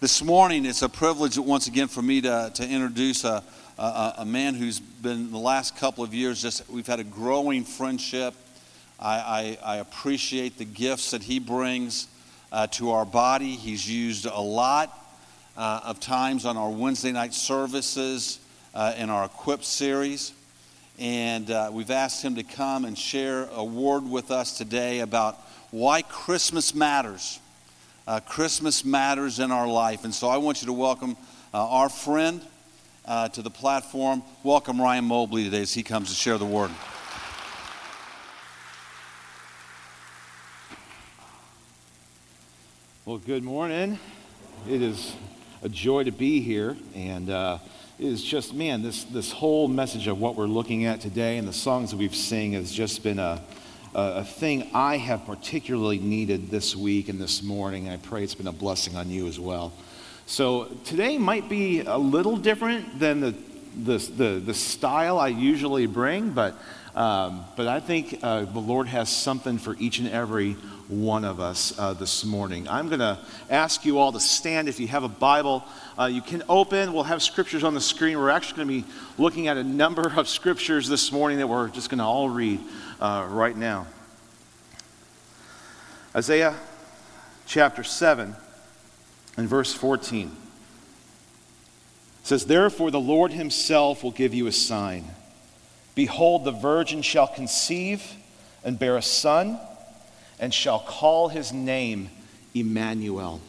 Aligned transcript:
This 0.00 0.22
morning, 0.22 0.64
it's 0.64 0.82
a 0.82 0.88
privilege 0.88 1.36
once 1.38 1.66
again 1.66 1.88
for 1.88 2.02
me 2.02 2.20
to, 2.20 2.52
to 2.54 2.62
introduce 2.62 3.24
a, 3.24 3.42
a, 3.76 4.14
a 4.18 4.24
man 4.24 4.54
who's 4.54 4.78
been 4.78 5.32
the 5.32 5.38
last 5.38 5.76
couple 5.76 6.04
of 6.04 6.14
years, 6.14 6.40
just 6.40 6.70
we've 6.70 6.86
had 6.86 7.00
a 7.00 7.04
growing 7.04 7.64
friendship. 7.64 8.32
I, 9.00 9.58
I, 9.64 9.74
I 9.74 9.76
appreciate 9.78 10.56
the 10.56 10.64
gifts 10.64 11.10
that 11.10 11.24
he 11.24 11.40
brings 11.40 12.06
uh, 12.52 12.68
to 12.68 12.92
our 12.92 13.04
body. 13.04 13.56
He's 13.56 13.90
used 13.90 14.26
a 14.26 14.40
lot 14.40 14.96
uh, 15.56 15.80
of 15.86 15.98
times 15.98 16.46
on 16.46 16.56
our 16.56 16.70
Wednesday 16.70 17.10
night 17.10 17.34
services 17.34 18.38
uh, 18.76 18.94
in 18.96 19.10
our 19.10 19.24
Equip 19.24 19.64
series. 19.64 20.32
And 21.00 21.50
uh, 21.50 21.70
we've 21.72 21.90
asked 21.90 22.24
him 22.24 22.36
to 22.36 22.44
come 22.44 22.84
and 22.84 22.96
share 22.96 23.48
a 23.52 23.64
word 23.64 24.08
with 24.08 24.30
us 24.30 24.58
today 24.58 25.00
about 25.00 25.40
why 25.72 26.02
Christmas 26.02 26.72
matters 26.72 27.40
uh, 28.08 28.20
Christmas 28.20 28.86
matters 28.86 29.38
in 29.38 29.52
our 29.52 29.68
life. 29.68 30.04
And 30.04 30.14
so 30.14 30.28
I 30.28 30.38
want 30.38 30.62
you 30.62 30.66
to 30.66 30.72
welcome 30.72 31.14
uh, 31.52 31.68
our 31.68 31.90
friend 31.90 32.40
uh, 33.04 33.28
to 33.28 33.42
the 33.42 33.50
platform. 33.50 34.22
Welcome 34.42 34.80
Ryan 34.80 35.04
Mobley 35.04 35.44
today 35.44 35.60
as 35.60 35.74
he 35.74 35.82
comes 35.82 36.08
to 36.08 36.14
share 36.14 36.38
the 36.38 36.46
word. 36.46 36.70
Well, 43.04 43.18
good 43.18 43.42
morning. 43.42 43.98
It 44.66 44.80
is 44.80 45.14
a 45.62 45.68
joy 45.68 46.04
to 46.04 46.10
be 46.10 46.40
here. 46.40 46.78
And 46.94 47.28
uh, 47.28 47.58
it 47.98 48.06
is 48.06 48.24
just, 48.24 48.54
man, 48.54 48.80
this, 48.80 49.04
this 49.04 49.32
whole 49.32 49.68
message 49.68 50.06
of 50.06 50.18
what 50.18 50.34
we're 50.34 50.46
looking 50.46 50.86
at 50.86 51.02
today 51.02 51.36
and 51.36 51.46
the 51.46 51.52
songs 51.52 51.90
that 51.90 51.98
we've 51.98 52.16
sing 52.16 52.52
has 52.52 52.72
just 52.72 53.02
been 53.02 53.18
a, 53.18 53.42
a 53.94 54.24
thing 54.24 54.70
I 54.74 54.96
have 54.96 55.26
particularly 55.26 55.98
needed 55.98 56.50
this 56.50 56.76
week 56.76 57.08
and 57.08 57.20
this 57.20 57.42
morning. 57.42 57.88
And 57.88 57.94
I 57.94 57.96
pray 57.96 58.22
it's 58.22 58.34
been 58.34 58.46
a 58.46 58.52
blessing 58.52 58.96
on 58.96 59.10
you 59.10 59.26
as 59.26 59.38
well. 59.40 59.72
So 60.26 60.64
today 60.84 61.18
might 61.18 61.48
be 61.48 61.80
a 61.80 61.96
little 61.96 62.36
different 62.36 62.98
than 62.98 63.20
the, 63.20 63.34
the, 63.76 63.98
the, 63.98 64.42
the 64.44 64.54
style 64.54 65.18
I 65.18 65.28
usually 65.28 65.86
bring, 65.86 66.30
but, 66.30 66.54
um, 66.98 67.44
but 67.54 67.68
I 67.68 67.78
think 67.78 68.18
uh, 68.24 68.44
the 68.44 68.58
Lord 68.58 68.88
has 68.88 69.08
something 69.08 69.58
for 69.58 69.76
each 69.78 70.00
and 70.00 70.08
every 70.08 70.54
one 70.88 71.24
of 71.24 71.38
us 71.38 71.72
uh, 71.78 71.92
this 71.92 72.24
morning. 72.24 72.66
I'm 72.68 72.88
going 72.88 72.98
to 72.98 73.20
ask 73.48 73.84
you 73.84 74.00
all 74.00 74.10
to 74.10 74.18
stand. 74.18 74.68
If 74.68 74.80
you 74.80 74.88
have 74.88 75.04
a 75.04 75.08
Bible, 75.08 75.62
uh, 75.96 76.06
you 76.06 76.20
can 76.20 76.42
open. 76.48 76.92
We'll 76.92 77.04
have 77.04 77.22
scriptures 77.22 77.62
on 77.62 77.74
the 77.74 77.80
screen. 77.80 78.18
We're 78.18 78.30
actually 78.30 78.64
going 78.64 78.82
to 78.82 78.88
be 78.88 78.94
looking 79.16 79.46
at 79.46 79.56
a 79.56 79.62
number 79.62 80.12
of 80.16 80.28
scriptures 80.28 80.88
this 80.88 81.12
morning 81.12 81.38
that 81.38 81.46
we're 81.46 81.68
just 81.68 81.88
going 81.88 81.98
to 81.98 82.04
all 82.04 82.28
read 82.28 82.58
uh, 82.98 83.28
right 83.30 83.56
now. 83.56 83.86
Isaiah 86.16 86.56
chapter 87.46 87.84
7 87.84 88.34
and 89.36 89.48
verse 89.48 89.72
14 89.72 90.34
says, 92.24 92.46
Therefore 92.46 92.90
the 92.90 92.98
Lord 92.98 93.30
himself 93.30 94.02
will 94.02 94.10
give 94.10 94.34
you 94.34 94.48
a 94.48 94.52
sign. 94.52 95.04
Behold, 95.98 96.44
the 96.44 96.52
virgin 96.52 97.02
shall 97.02 97.26
conceive 97.26 98.14
and 98.62 98.78
bear 98.78 98.96
a 98.96 99.02
son, 99.02 99.58
and 100.38 100.54
shall 100.54 100.78
call 100.78 101.26
his 101.26 101.52
name 101.52 102.08
Emmanuel. 102.54 103.40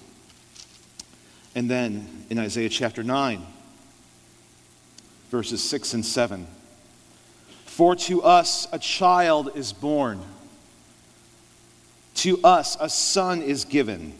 And 1.53 1.69
then 1.69 2.25
in 2.31 2.39
Isaiah 2.39 2.69
chapter 2.69 3.03
9, 3.03 3.45
verses 5.29 5.63
6 5.63 5.93
and 5.93 6.03
7 6.03 6.47
For 7.65 7.95
to 7.95 8.23
us 8.23 8.67
a 8.71 8.79
child 8.79 9.51
is 9.53 9.71
born, 9.71 10.19
to 12.15 12.39
us 12.43 12.75
a 12.79 12.89
son 12.89 13.43
is 13.43 13.63
given, 13.63 14.11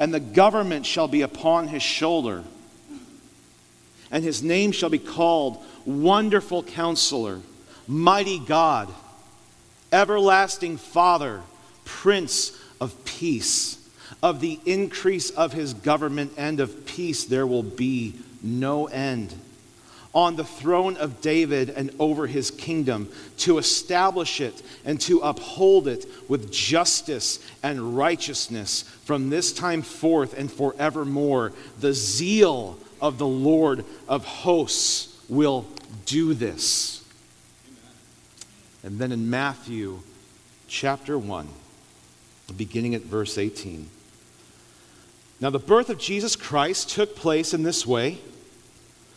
and 0.00 0.12
the 0.12 0.18
government 0.18 0.84
shall 0.84 1.06
be 1.06 1.22
upon 1.22 1.68
his 1.68 1.84
shoulder. 1.84 2.42
And 4.10 4.24
his 4.24 4.42
name 4.42 4.72
shall 4.72 4.90
be 4.90 4.98
called 4.98 5.64
Wonderful 5.84 6.62
Counselor, 6.62 7.40
Mighty 7.86 8.38
God, 8.38 8.88
Everlasting 9.92 10.76
Father, 10.76 11.42
Prince 11.84 12.58
of 12.80 13.04
Peace. 13.04 13.80
Of 14.22 14.40
the 14.40 14.58
increase 14.64 15.30
of 15.30 15.52
his 15.52 15.74
government 15.74 16.32
and 16.36 16.60
of 16.60 16.86
peace, 16.86 17.24
there 17.24 17.46
will 17.46 17.62
be 17.62 18.14
no 18.42 18.86
end. 18.86 19.34
On 20.14 20.36
the 20.36 20.44
throne 20.44 20.96
of 20.96 21.20
David 21.20 21.70
and 21.70 21.90
over 21.98 22.26
his 22.26 22.50
kingdom, 22.50 23.10
to 23.38 23.58
establish 23.58 24.40
it 24.40 24.62
and 24.84 25.00
to 25.02 25.18
uphold 25.20 25.88
it 25.88 26.06
with 26.28 26.52
justice 26.52 27.38
and 27.62 27.96
righteousness 27.96 28.82
from 29.04 29.28
this 29.28 29.52
time 29.52 29.82
forth 29.82 30.38
and 30.38 30.50
forevermore. 30.50 31.52
The 31.80 31.92
zeal 31.92 32.78
of 33.00 33.18
the 33.18 33.26
Lord 33.26 33.84
of 34.08 34.24
hosts 34.24 35.13
will 35.28 35.66
do 36.06 36.34
this. 36.34 37.04
And 38.82 38.98
then 38.98 39.12
in 39.12 39.30
Matthew 39.30 40.00
chapter 40.68 41.18
1, 41.18 41.48
beginning 42.56 42.94
at 42.94 43.02
verse 43.02 43.38
18. 43.38 43.88
Now, 45.40 45.50
the 45.50 45.58
birth 45.58 45.90
of 45.90 45.98
Jesus 45.98 46.36
Christ 46.36 46.90
took 46.90 47.16
place 47.16 47.52
in 47.52 47.62
this 47.62 47.86
way. 47.86 48.18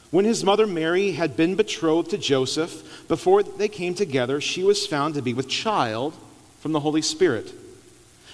When 0.10 0.26
his 0.26 0.44
mother 0.44 0.66
Mary 0.66 1.12
had 1.12 1.36
been 1.36 1.56
betrothed 1.56 2.10
to 2.12 2.18
Joseph, 2.18 3.08
before 3.08 3.44
they 3.44 3.68
came 3.68 3.94
together, 3.94 4.40
she 4.40 4.64
was 4.64 4.88
found 4.88 5.14
to 5.16 5.22
be 5.22 5.34
with 5.34 5.50
child 5.50 6.14
from 6.60 6.72
the 6.72 6.80
Holy 6.80 7.02
Spirit. 7.02 7.54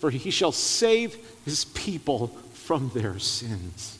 for 0.00 0.10
he 0.10 0.30
shall 0.30 0.52
save 0.52 1.16
his 1.44 1.64
people 1.66 2.28
from 2.52 2.90
their 2.94 3.18
sins. 3.18 3.98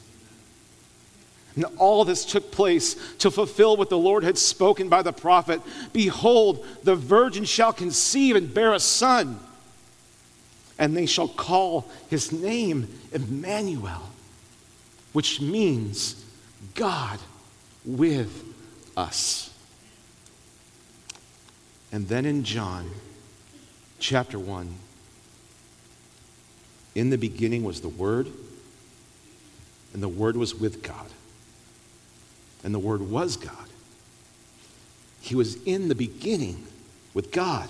And 1.55 1.65
all 1.79 2.05
this 2.05 2.25
took 2.25 2.51
place 2.51 2.97
to 3.19 3.31
fulfill 3.31 3.77
what 3.77 3.91
the 3.91 3.99
Lord 3.99 4.25
had 4.25 4.39
spoken 4.39 4.89
by 4.89 5.03
the 5.03 5.13
prophet 5.13 5.61
Behold, 5.93 6.67
the 6.83 6.97
virgin 6.97 7.45
shall 7.45 7.73
conceive 7.73 8.37
and 8.37 8.53
bear 8.53 8.73
a 8.73 8.81
son, 8.81 9.39
and 10.79 10.97
they 10.97 11.07
shall 11.07 11.29
call 11.29 11.89
his 12.09 12.33
name 12.33 12.89
Emmanuel 13.13 14.11
which 15.13 15.41
means 15.41 16.25
God 16.75 17.19
with 17.85 18.45
us. 18.97 19.53
And 21.93 22.09
then 22.09 22.25
in 22.25 22.45
John 22.45 22.91
chapter 23.99 24.39
1, 24.39 24.75
in 26.95 27.11
the 27.11 27.19
beginning 27.19 27.63
was 27.63 27.81
the 27.81 27.89
Word, 27.89 28.29
and 29.93 30.03
the 30.03 30.09
Word 30.09 30.37
was 30.37 30.55
with 30.55 30.83
God, 30.83 31.11
and 32.65 32.75
the 32.75 32.79
Word 32.79 33.03
was 33.03 33.37
God. 33.37 33.55
He 35.21 35.35
was 35.35 35.63
in 35.65 35.89
the 35.89 35.95
beginning 35.95 36.67
with 37.15 37.31
God. 37.31 37.69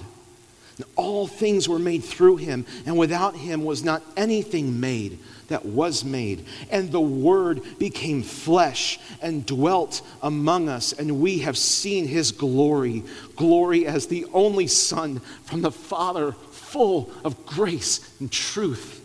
And 0.77 0.89
all 0.97 1.27
things 1.27 1.69
were 1.69 1.79
made 1.79 2.03
through 2.03 2.39
him, 2.39 2.65
and 2.87 2.97
without 2.97 3.37
him 3.37 3.67
was 3.67 3.85
not 3.85 4.03
anything 4.17 4.81
made 4.81 5.19
that 5.49 5.67
was 5.67 6.07
made. 6.07 6.47
And 6.71 6.91
the 6.91 7.01
Word 7.01 7.61
became 7.79 8.23
flesh 8.23 8.99
and 9.21 9.45
dwelt 9.45 10.01
among 10.23 10.71
us, 10.71 10.95
and 10.95 11.21
we 11.21 11.41
have 11.41 11.59
seen 11.59 12.07
his 12.09 12.33
glory 12.33 13.05
glory 13.37 13.87
as 13.87 14.07
the 14.07 14.25
only 14.33 14.67
Son 14.67 15.19
from 15.45 15.61
the 15.61 15.71
Father, 15.71 16.33
full 16.33 17.11
of 17.25 17.45
grace 17.45 18.19
and 18.19 18.33
truth. 18.33 19.00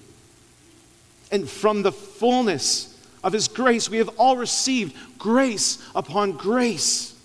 And 1.31 1.50
from 1.50 1.81
the 1.81 1.92
fullness 1.92 2.98
of 3.24 3.33
his 3.33 3.48
grace, 3.48 3.89
we 3.89 3.98
have 3.98 4.10
all 4.18 4.38
received 4.38 4.95
grace 5.18 5.83
upon 5.95 6.33
grace. 6.33 7.16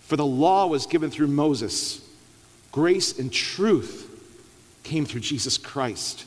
For 0.00 0.16
the 0.16 0.26
law 0.26 0.66
was 0.66 0.86
given 0.86 1.10
through 1.10 1.28
Moses, 1.28 2.00
grace 2.70 3.18
and 3.18 3.32
truth 3.32 4.04
came 4.82 5.04
through 5.04 5.20
Jesus 5.20 5.58
Christ. 5.58 6.26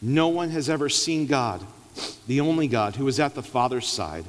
No 0.00 0.28
one 0.28 0.50
has 0.50 0.68
ever 0.68 0.88
seen 0.88 1.26
God, 1.26 1.66
the 2.26 2.40
only 2.40 2.68
God 2.68 2.96
who 2.96 3.08
is 3.08 3.18
at 3.18 3.34
the 3.34 3.42
Father's 3.42 3.88
side, 3.88 4.24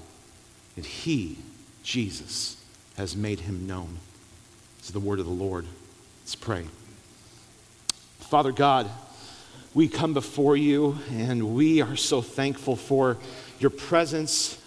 and 0.75 0.85
He, 0.85 1.37
Jesus, 1.83 2.57
has 2.97 3.15
made 3.15 3.41
him 3.41 3.67
known. 3.67 3.99
It's 4.79 4.89
the 4.89 4.99
word 4.99 5.19
of 5.19 5.25
the 5.25 5.31
Lord. 5.31 5.65
Let's 6.21 6.35
pray. 6.35 6.65
Father 8.19 8.51
God, 8.51 8.89
we 9.73 9.87
come 9.87 10.13
before 10.13 10.57
you 10.57 10.97
and 11.11 11.55
we 11.55 11.81
are 11.81 11.95
so 11.95 12.21
thankful 12.21 12.75
for 12.75 13.17
your 13.59 13.69
presence, 13.69 14.61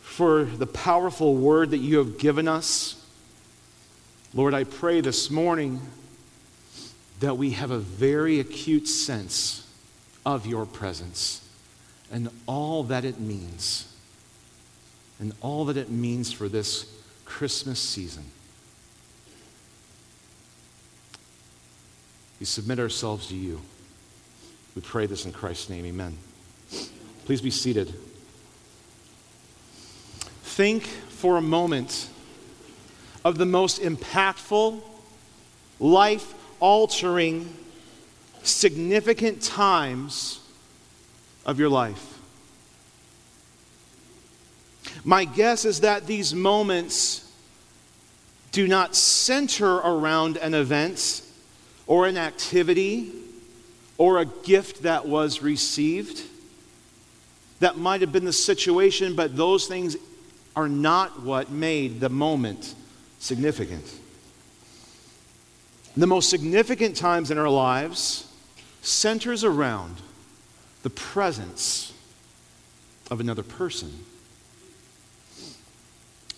for 0.00 0.44
the 0.44 0.66
powerful 0.66 1.34
word 1.34 1.70
that 1.70 1.78
you 1.78 1.98
have 1.98 2.18
given 2.18 2.48
us. 2.48 3.04
Lord, 4.34 4.54
I 4.54 4.64
pray 4.64 5.00
this 5.00 5.30
morning 5.30 5.80
that 7.20 7.36
we 7.36 7.50
have 7.50 7.70
a 7.70 7.78
very 7.78 8.40
acute 8.40 8.86
sense 8.86 9.66
of 10.24 10.46
your 10.46 10.66
presence 10.66 11.48
and 12.10 12.30
all 12.46 12.84
that 12.84 13.04
it 13.04 13.20
means, 13.20 13.94
and 15.20 15.32
all 15.40 15.66
that 15.66 15.76
it 15.76 15.90
means 15.90 16.32
for 16.32 16.48
this 16.48 16.90
Christmas 17.24 17.78
season. 17.78 18.24
We 22.40 22.46
submit 22.46 22.78
ourselves 22.78 23.26
to 23.28 23.34
you. 23.34 23.60
We 24.78 24.82
pray 24.82 25.06
this 25.06 25.24
in 25.24 25.32
Christ's 25.32 25.70
name. 25.70 25.84
Amen. 25.86 26.16
Please 27.24 27.40
be 27.40 27.50
seated. 27.50 27.92
Think 30.44 30.84
for 30.84 31.36
a 31.36 31.40
moment 31.40 32.08
of 33.24 33.38
the 33.38 33.44
most 33.44 33.82
impactful, 33.82 34.80
life 35.80 36.32
altering, 36.60 37.52
significant 38.44 39.42
times 39.42 40.46
of 41.44 41.58
your 41.58 41.70
life. 41.70 42.20
My 45.02 45.24
guess 45.24 45.64
is 45.64 45.80
that 45.80 46.06
these 46.06 46.36
moments 46.36 47.28
do 48.52 48.68
not 48.68 48.94
center 48.94 49.74
around 49.74 50.36
an 50.36 50.54
event 50.54 51.22
or 51.88 52.06
an 52.06 52.16
activity 52.16 53.17
or 53.98 54.18
a 54.18 54.24
gift 54.24 54.84
that 54.84 55.06
was 55.06 55.42
received. 55.42 56.22
That 57.60 57.76
might 57.76 58.00
have 58.00 58.12
been 58.12 58.24
the 58.24 58.32
situation, 58.32 59.16
but 59.16 59.36
those 59.36 59.66
things 59.66 59.96
are 60.54 60.68
not 60.68 61.22
what 61.22 61.50
made 61.50 62.00
the 62.00 62.08
moment 62.08 62.74
significant. 63.18 63.84
The 65.96 66.06
most 66.06 66.30
significant 66.30 66.96
times 66.96 67.30
in 67.30 67.38
our 67.38 67.48
lives 67.48 68.32
centers 68.80 69.42
around 69.42 69.96
the 70.84 70.90
presence 70.90 71.92
of 73.10 73.20
another 73.20 73.42
person. 73.42 73.92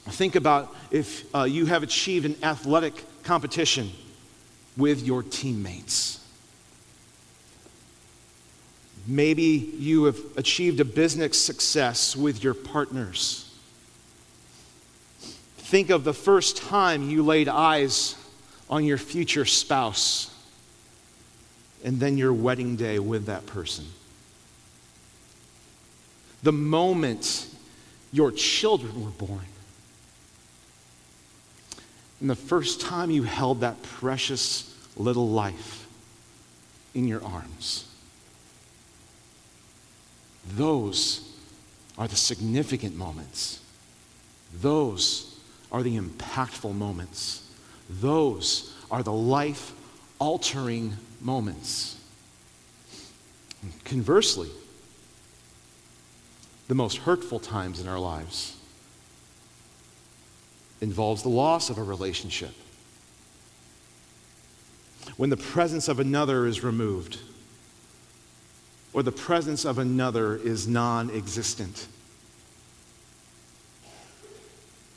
Think 0.09 0.35
about 0.35 0.75
if 0.91 1.33
uh, 1.35 1.43
you 1.43 1.67
have 1.67 1.83
achieved 1.83 2.25
an 2.25 2.37
athletic 2.43 3.05
competition 3.23 3.91
with 4.77 5.03
your 5.03 5.23
teammates. 5.23 6.20
Maybe 9.07 9.73
you 9.79 10.05
have 10.05 10.19
achieved 10.37 10.81
a 10.81 10.85
business 10.85 11.41
success 11.41 12.17
with 12.17 12.45
your 12.45 12.55
partners. 12.55 13.47
Think 15.57 15.91
of 15.91 16.05
the 16.05 16.15
first 16.15 16.57
time 16.57 17.09
you 17.09 17.23
laid 17.23 17.49
eyes 17.49 18.17
on 18.69 18.85
your 18.85 18.99
future 18.99 19.45
spouse 19.45 20.35
and 21.85 21.99
then 21.99 22.19
your 22.19 22.33
wedding 22.33 22.77
day 22.77 22.99
with 22.99 23.27
that 23.27 23.47
person. 23.47 23.87
The 26.43 26.53
moment 26.53 27.49
your 28.13 28.33
children 28.33 29.05
were 29.05 29.11
born. 29.11 29.47
And 32.21 32.29
the 32.29 32.37
first 32.37 32.81
time 32.81 33.11
you 33.11 33.23
held 33.23 33.61
that 33.61 33.83
precious 33.83 34.75
little 34.97 35.29
life 35.29 35.87
in 36.95 37.09
your 37.09 37.25
arms. 37.25 37.90
Those 40.47 41.33
are 41.99 42.09
the 42.09 42.17
significant 42.17 42.97
moments. 42.97 43.61
Those 44.55 45.39
are 45.71 45.83
the 45.83 45.99
impactful 45.99 46.75
moments. 46.75 47.49
Those 47.89 48.75
are 48.91 49.03
the 49.03 49.13
life 49.13 49.73
altering 50.19 50.97
moments. 51.21 51.97
Conversely, 53.85 54.49
the 56.69 56.75
most 56.75 56.99
hurtful 56.99 57.41
times 57.41 57.81
in 57.81 57.89
our 57.89 57.99
lives 57.99 58.57
involves 60.81 61.23
the 61.23 61.29
loss 61.29 61.69
of 61.69 61.79
a 61.79 61.83
relationship. 61.83 62.55
When 65.17 65.31
the 65.31 65.37
presence 65.37 65.89
of 65.89 66.01
another 66.01 66.47
is 66.47 66.63
removed, 66.63 67.19
or 68.93 69.03
the 69.03 69.13
presence 69.13 69.65
of 69.65 69.79
another 69.79 70.37
is 70.37 70.67
non 70.67 71.11
existent. 71.11 71.87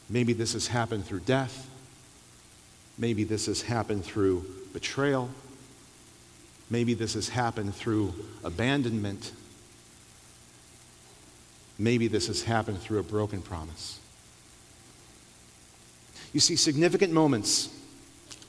Maybe 0.10 0.34
this 0.34 0.54
has 0.54 0.68
happened 0.68 1.06
through 1.06 1.22
death. 1.22 1.70
Maybe 2.98 3.24
this 3.24 3.48
has 3.48 3.62
happened 3.62 4.06
through 4.06 4.46
betrayal. 4.74 5.30
Maybe 6.70 6.94
this 6.94 7.14
has 7.14 7.30
happened 7.30 7.76
through 7.76 8.14
abandonment. 8.44 9.32
Maybe 11.78 12.08
this 12.08 12.28
has 12.28 12.44
happened 12.44 12.80
through 12.80 13.00
a 13.00 13.04
broken 13.04 13.42
promise. 13.42 14.00
You 16.34 16.40
see, 16.40 16.56
significant 16.56 17.14
moments, 17.14 17.70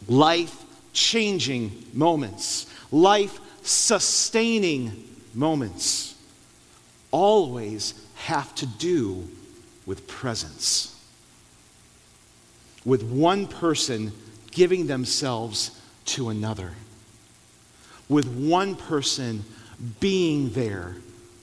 life 0.09 0.65
changing 0.93 1.85
moments, 1.93 2.67
life 2.91 3.41
sustaining 3.63 5.14
moments, 5.35 6.15
always 7.11 7.95
have 8.17 8.55
to 8.57 8.67
do 8.67 9.29
with 9.87 10.07
presence. 10.07 10.91
With 12.85 13.03
one 13.03 13.47
person 13.47 14.13
giving 14.51 14.87
themselves 14.87 15.81
to 16.07 16.29
another, 16.29 16.73
with 18.09 18.27
one 18.27 18.77
person 18.77 19.45
being 20.01 20.51
there 20.51 20.97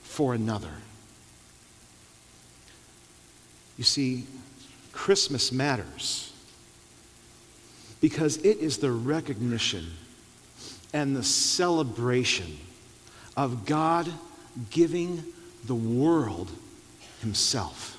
for 0.04 0.34
another. 0.34 0.72
You 3.78 3.84
see, 3.84 4.28
Christmas 4.92 5.52
matters 5.52 6.32
because 8.02 8.38
it 8.38 8.58
is 8.58 8.78
the 8.78 8.92
recognition 8.92 9.88
and 10.94 11.16
the 11.16 11.24
celebration 11.24 12.60
of 13.36 13.66
God 13.66 14.12
giving 14.70 15.24
the 15.66 15.76
world 15.76 16.52
Himself. 17.22 17.98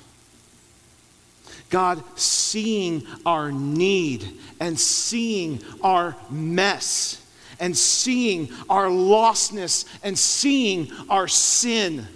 God 1.69 2.03
seeing 2.19 3.05
our 3.25 3.51
need 3.51 4.39
and 4.59 4.79
seeing 4.79 5.61
our 5.81 6.15
mess 6.29 7.19
and 7.59 7.75
seeing 7.75 8.49
our 8.69 8.85
lostness 8.85 9.85
and 10.03 10.17
seeing 10.17 10.91
our 11.09 11.27
sin. 11.27 12.07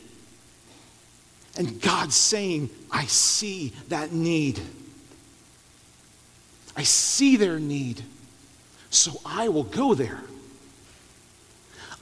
And 1.58 1.82
God 1.82 2.13
saying, 2.13 2.70
I 2.92 3.06
see 3.06 3.74
that 3.88 4.12
need. 4.12 4.60
I 6.75 6.84
see 6.84 7.36
their 7.36 7.60
need. 7.60 8.03
So 8.92 9.20
I 9.25 9.50
will 9.50 9.63
go 9.63 9.96
there. 9.96 10.22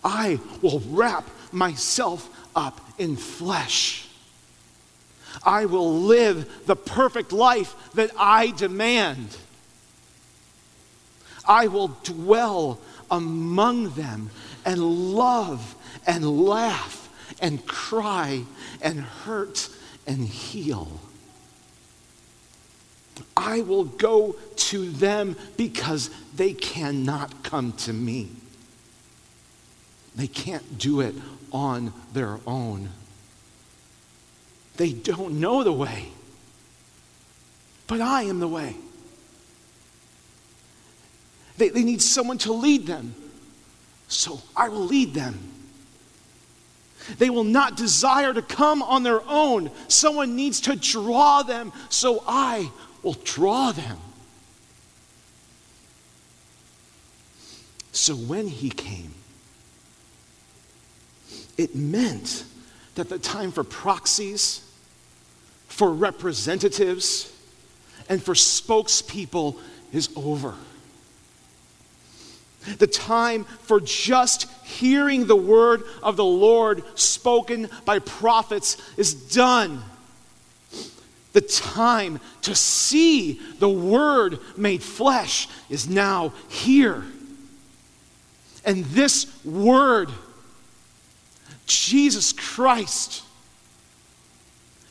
I 0.06 0.40
will 0.62 0.82
wrap 0.90 1.28
myself 1.52 2.30
up 2.56 2.80
in 3.00 3.16
flesh. 3.16 4.08
I 5.44 5.66
will 5.66 6.00
live 6.00 6.66
the 6.68 6.76
perfect 6.76 7.32
life 7.32 7.76
that 7.96 8.12
I 8.18 8.52
demand. 8.52 9.36
I 11.48 11.68
will 11.68 11.90
dwell 12.04 12.80
among 13.10 13.90
them 13.92 14.30
and 14.64 14.80
love 14.80 15.76
and 16.06 16.46
laugh 16.46 17.10
and 17.42 17.66
cry 17.66 18.44
and 18.82 19.00
hurt 19.00 19.70
and 20.08 20.26
heal. 20.26 21.00
I 23.36 23.62
will 23.62 23.86
go 23.86 24.36
to 24.56 24.90
them 24.90 25.36
because 25.58 26.10
they 26.36 26.54
cannot 26.54 27.44
come 27.44 27.74
to 27.74 27.94
me. 27.94 28.30
They 30.16 30.28
can't 30.28 30.78
do 30.78 31.02
it 31.02 31.16
on 31.52 31.94
their 32.14 32.40
own. 32.48 32.90
They 34.78 34.92
don't 34.92 35.40
know 35.40 35.64
the 35.64 35.74
way. 35.74 36.10
But 37.88 38.02
I 38.02 38.24
am 38.24 38.40
the 38.40 38.48
way. 38.48 38.76
They, 41.58 41.70
they 41.70 41.84
need 41.84 42.02
someone 42.02 42.38
to 42.40 42.54
lead 42.54 42.88
them. 42.88 43.16
So 44.08 44.42
I 44.56 44.70
will 44.70 44.86
lead 44.86 45.14
them. 45.14 45.40
They 47.18 47.30
will 47.30 47.44
not 47.44 47.78
desire 47.78 48.34
to 48.34 48.42
come 48.42 48.82
on 48.82 49.04
their 49.04 49.22
own. 49.28 49.70
Someone 49.88 50.36
needs 50.36 50.62
to 50.62 50.76
draw 50.76 51.44
them, 51.44 51.72
so 51.90 52.24
I 52.28 52.72
will 53.04 53.18
draw 53.24 53.72
them. 53.72 53.98
So 57.92 58.16
when 58.16 58.48
he 58.48 58.70
came, 58.70 59.14
it 61.58 61.76
meant 61.76 62.46
that 62.96 63.10
the 63.10 63.20
time 63.20 63.52
for 63.52 63.64
proxies, 63.64 64.62
for 65.68 65.92
representatives, 65.92 67.32
and 68.10 68.22
for 68.22 68.34
spokespeople 68.34 69.58
is 69.92 70.10
over. 70.16 70.56
The 72.78 72.88
time 72.88 73.44
for 73.44 73.80
just 73.80 74.50
hearing 74.64 75.28
the 75.28 75.36
word 75.36 75.84
of 76.02 76.18
the 76.18 76.26
Lord 76.26 76.84
spoken 76.98 77.70
by 77.86 78.00
prophets 78.00 78.78
is 78.98 79.14
done. 79.14 79.84
The 81.34 81.42
time 81.42 82.20
to 82.44 82.56
see 82.56 83.40
the 83.60 83.70
word 83.70 84.40
made 84.58 84.82
flesh 84.82 85.48
is 85.70 85.88
now 85.88 86.34
here. 86.50 87.04
And 88.64 88.86
this 88.86 89.46
word, 89.46 90.10
Jesus 91.66 92.32
Christ, 92.32 93.24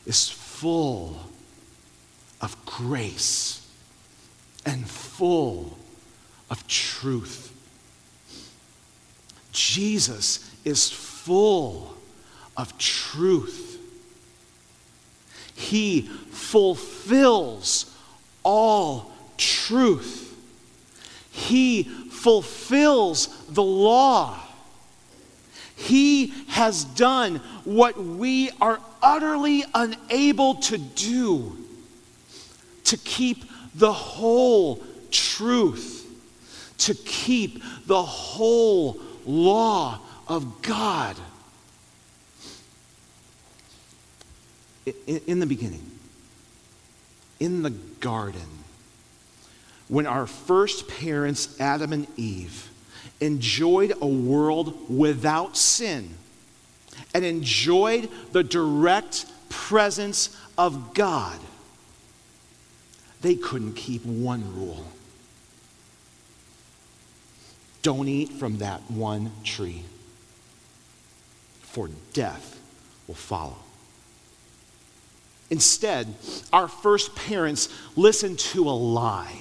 is 0.05 0.29
full 0.29 1.17
of 2.41 2.55
grace 2.65 3.67
and 4.65 4.87
full 4.87 5.77
of 6.49 6.65
truth. 6.67 7.51
Jesus 9.51 10.51
is 10.63 10.91
full 10.91 11.95
of 12.55 12.77
truth. 12.77 13.79
He 15.55 16.01
fulfills 16.01 17.95
all 18.43 19.11
truth. 19.37 20.21
He 21.31 21.83
fulfills 21.83 23.27
the 23.49 23.63
law. 23.63 24.39
He 25.75 26.27
has 26.47 26.85
done 26.85 27.37
what 27.63 27.97
we 27.97 28.49
are 28.61 28.79
utterly 29.01 29.63
unable 29.73 30.55
to 30.55 30.77
do 30.77 31.57
to 32.85 32.97
keep 32.97 33.43
the 33.75 33.91
whole 33.91 34.81
truth, 35.11 36.05
to 36.77 36.93
keep 36.93 37.61
the 37.85 38.01
whole 38.01 38.99
law 39.25 39.99
of 40.27 40.61
God. 40.61 41.17
In, 45.07 45.39
the 45.39 45.47
beginning, 45.47 45.91
in 47.39 47.63
the 47.63 47.71
garden, 47.71 48.45
when 49.87 50.05
our 50.05 50.27
first 50.27 50.87
parents, 50.87 51.59
Adam 51.59 51.91
and 51.91 52.07
Eve, 52.17 52.69
enjoyed 53.19 53.93
a 54.01 54.07
world 54.07 54.89
without 54.89 55.57
sin 55.57 56.09
and 57.13 57.23
enjoyed 57.25 58.09
the 58.31 58.43
direct 58.43 59.25
presence 59.49 60.35
of 60.57 60.93
God, 60.93 61.39
they 63.21 63.35
couldn't 63.35 63.73
keep 63.73 64.05
one 64.05 64.55
rule 64.55 64.85
don't 67.85 68.07
eat 68.07 68.31
from 68.31 68.57
that 68.57 68.81
one 68.89 69.31
tree, 69.43 69.83
for 71.61 71.87
death 72.13 72.59
will 73.05 73.13
follow. 73.13 73.57
Instead, 75.51 76.15
our 76.51 76.67
first 76.67 77.15
parents 77.15 77.69
listened 77.95 78.39
to 78.39 78.67
a 78.67 78.71
lie. 78.71 79.39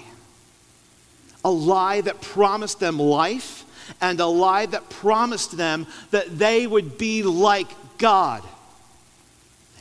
A 1.43 1.50
lie 1.50 2.02
that 2.02 2.21
promised 2.21 2.81
them 2.81 2.99
life 2.99 3.63
and 4.00 4.20
a 4.20 4.26
lie 4.26 4.66
that 4.66 4.90
promised 4.90 5.56
them 5.56 5.86
that 6.10 6.38
they 6.38 6.66
would 6.66 6.98
be 6.98 7.22
like 7.22 7.68
God. 7.98 8.42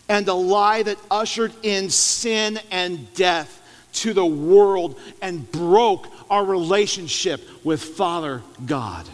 And 0.10 0.27
a 0.27 0.34
lie 0.34 0.84
that 0.84 0.98
ushered 1.10 1.53
in 1.63 1.89
sin 1.89 2.60
and 2.72 3.13
death 3.13 3.62
to 3.93 4.13
the 4.13 4.25
world 4.25 5.00
and 5.22 5.50
broke 5.51 6.08
our 6.29 6.43
relationship 6.43 7.41
with 7.63 7.82
Father 7.82 8.41
God. 8.65 9.08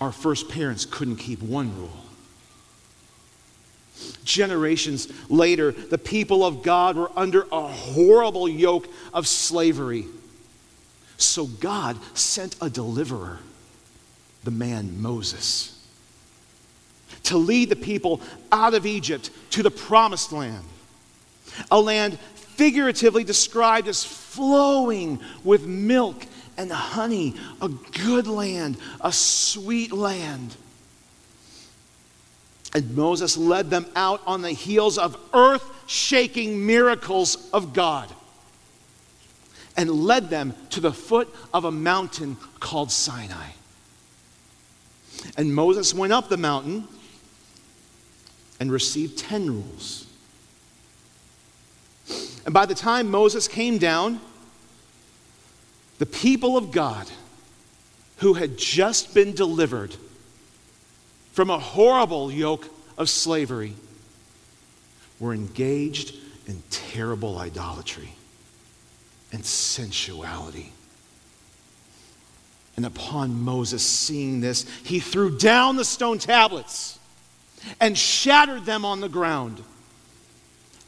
Our 0.00 0.12
first 0.12 0.48
parents 0.50 0.84
couldn't 0.84 1.16
keep 1.16 1.42
one 1.42 1.74
rule. 1.76 1.90
Generations 4.24 5.08
later, 5.30 5.72
the 5.72 5.96
people 5.96 6.44
of 6.44 6.62
God 6.62 6.96
were 6.96 7.10
under 7.16 7.46
a 7.50 7.62
horrible 7.62 8.48
yoke 8.48 8.88
of 9.14 9.26
slavery. 9.26 10.04
So 11.16 11.46
God 11.46 11.96
sent 12.14 12.56
a 12.60 12.68
deliverer, 12.68 13.38
the 14.46 14.50
man 14.50 15.02
Moses, 15.02 15.84
to 17.24 17.36
lead 17.36 17.68
the 17.68 17.76
people 17.76 18.22
out 18.50 18.72
of 18.72 18.86
Egypt 18.86 19.30
to 19.50 19.62
the 19.62 19.70
promised 19.70 20.32
land, 20.32 20.64
a 21.70 21.78
land 21.78 22.18
figuratively 22.34 23.24
described 23.24 23.88
as 23.88 24.04
flowing 24.04 25.20
with 25.44 25.66
milk 25.66 26.24
and 26.56 26.70
honey, 26.72 27.34
a 27.60 27.68
good 27.68 28.26
land, 28.26 28.78
a 29.00 29.12
sweet 29.12 29.92
land. 29.92 30.56
And 32.72 32.96
Moses 32.96 33.36
led 33.36 33.68
them 33.68 33.86
out 33.96 34.22
on 34.26 34.42
the 34.42 34.52
heels 34.52 34.96
of 34.96 35.18
earth 35.34 35.64
shaking 35.86 36.64
miracles 36.64 37.50
of 37.52 37.72
God 37.72 38.12
and 39.76 39.90
led 39.90 40.30
them 40.30 40.54
to 40.70 40.80
the 40.80 40.92
foot 40.92 41.34
of 41.52 41.64
a 41.64 41.70
mountain 41.72 42.36
called 42.60 42.92
Sinai. 42.92 43.55
And 45.36 45.54
Moses 45.54 45.94
went 45.94 46.12
up 46.12 46.28
the 46.28 46.36
mountain 46.36 46.88
and 48.60 48.72
received 48.72 49.18
10 49.18 49.46
rules. 49.46 50.06
And 52.44 52.54
by 52.54 52.66
the 52.66 52.74
time 52.74 53.10
Moses 53.10 53.48
came 53.48 53.78
down, 53.78 54.20
the 55.98 56.06
people 56.06 56.56
of 56.56 56.70
God 56.70 57.10
who 58.18 58.34
had 58.34 58.56
just 58.56 59.14
been 59.14 59.32
delivered 59.32 59.94
from 61.32 61.50
a 61.50 61.58
horrible 61.58 62.30
yoke 62.30 62.68
of 62.96 63.10
slavery 63.10 63.74
were 65.18 65.34
engaged 65.34 66.14
in 66.46 66.62
terrible 66.70 67.38
idolatry 67.38 68.10
and 69.32 69.44
sensuality. 69.44 70.72
And 72.76 72.84
upon 72.84 73.42
Moses 73.42 73.82
seeing 73.82 74.40
this, 74.40 74.66
he 74.84 75.00
threw 75.00 75.36
down 75.36 75.76
the 75.76 75.84
stone 75.84 76.18
tablets 76.18 76.98
and 77.80 77.96
shattered 77.96 78.66
them 78.66 78.84
on 78.84 79.00
the 79.00 79.08
ground 79.08 79.62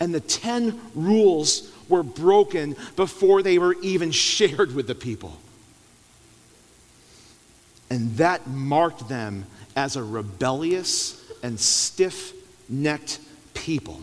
and 0.00 0.14
the 0.14 0.20
10 0.20 0.80
rules 0.94 1.72
were 1.88 2.02
broken 2.02 2.76
before 2.96 3.42
they 3.42 3.58
were 3.58 3.76
even 3.82 4.10
shared 4.10 4.74
with 4.74 4.86
the 4.86 4.94
people. 4.94 5.38
And 7.90 8.16
that 8.16 8.46
marked 8.46 9.08
them 9.08 9.46
as 9.74 9.96
a 9.96 10.02
rebellious 10.02 11.24
and 11.42 11.58
stiff 11.58 12.32
necked 12.68 13.20
people 13.54 14.00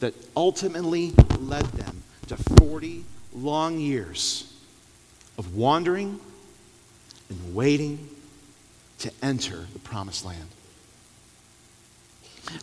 that 0.00 0.14
ultimately 0.36 1.12
led 1.38 1.64
them 1.64 2.02
to 2.28 2.36
40 2.36 3.04
long 3.34 3.78
years 3.78 4.52
of 5.38 5.56
wandering 5.56 6.20
and 7.28 7.54
waiting 7.54 8.08
to 9.00 9.12
enter 9.22 9.66
the 9.72 9.78
promised 9.78 10.24
land. 10.24 10.48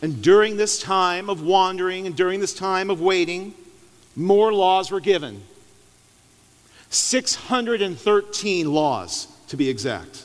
And 0.02 0.20
during 0.22 0.56
this 0.56 0.80
time 0.80 1.30
of 1.30 1.42
wandering 1.42 2.06
and 2.06 2.16
during 2.16 2.40
this 2.40 2.54
time 2.54 2.90
of 2.90 3.00
waiting, 3.00 3.54
more 4.16 4.52
laws 4.52 4.90
were 4.90 4.98
given. 5.00 5.42
613 6.90 8.72
laws, 8.72 9.28
to 9.48 9.56
be 9.56 9.68
exact. 9.68 10.24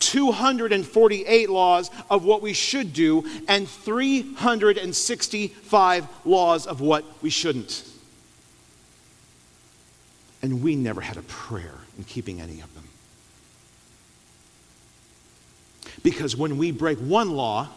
248 0.00 1.48
laws 1.48 1.90
of 2.10 2.24
what 2.24 2.42
we 2.42 2.52
should 2.52 2.92
do, 2.92 3.24
and 3.48 3.66
365 3.68 6.08
laws 6.24 6.66
of 6.66 6.80
what 6.80 7.04
we 7.22 7.30
shouldn't. 7.30 7.88
And 10.42 10.62
we 10.62 10.74
never 10.74 11.00
had 11.00 11.16
a 11.16 11.22
prayer 11.22 11.74
in 11.96 12.04
keeping 12.04 12.40
any 12.40 12.60
of 12.60 12.74
them. 12.74 12.84
Because 16.02 16.36
when 16.36 16.58
we 16.58 16.72
break 16.72 16.98
one 16.98 17.30
law, 17.30 17.68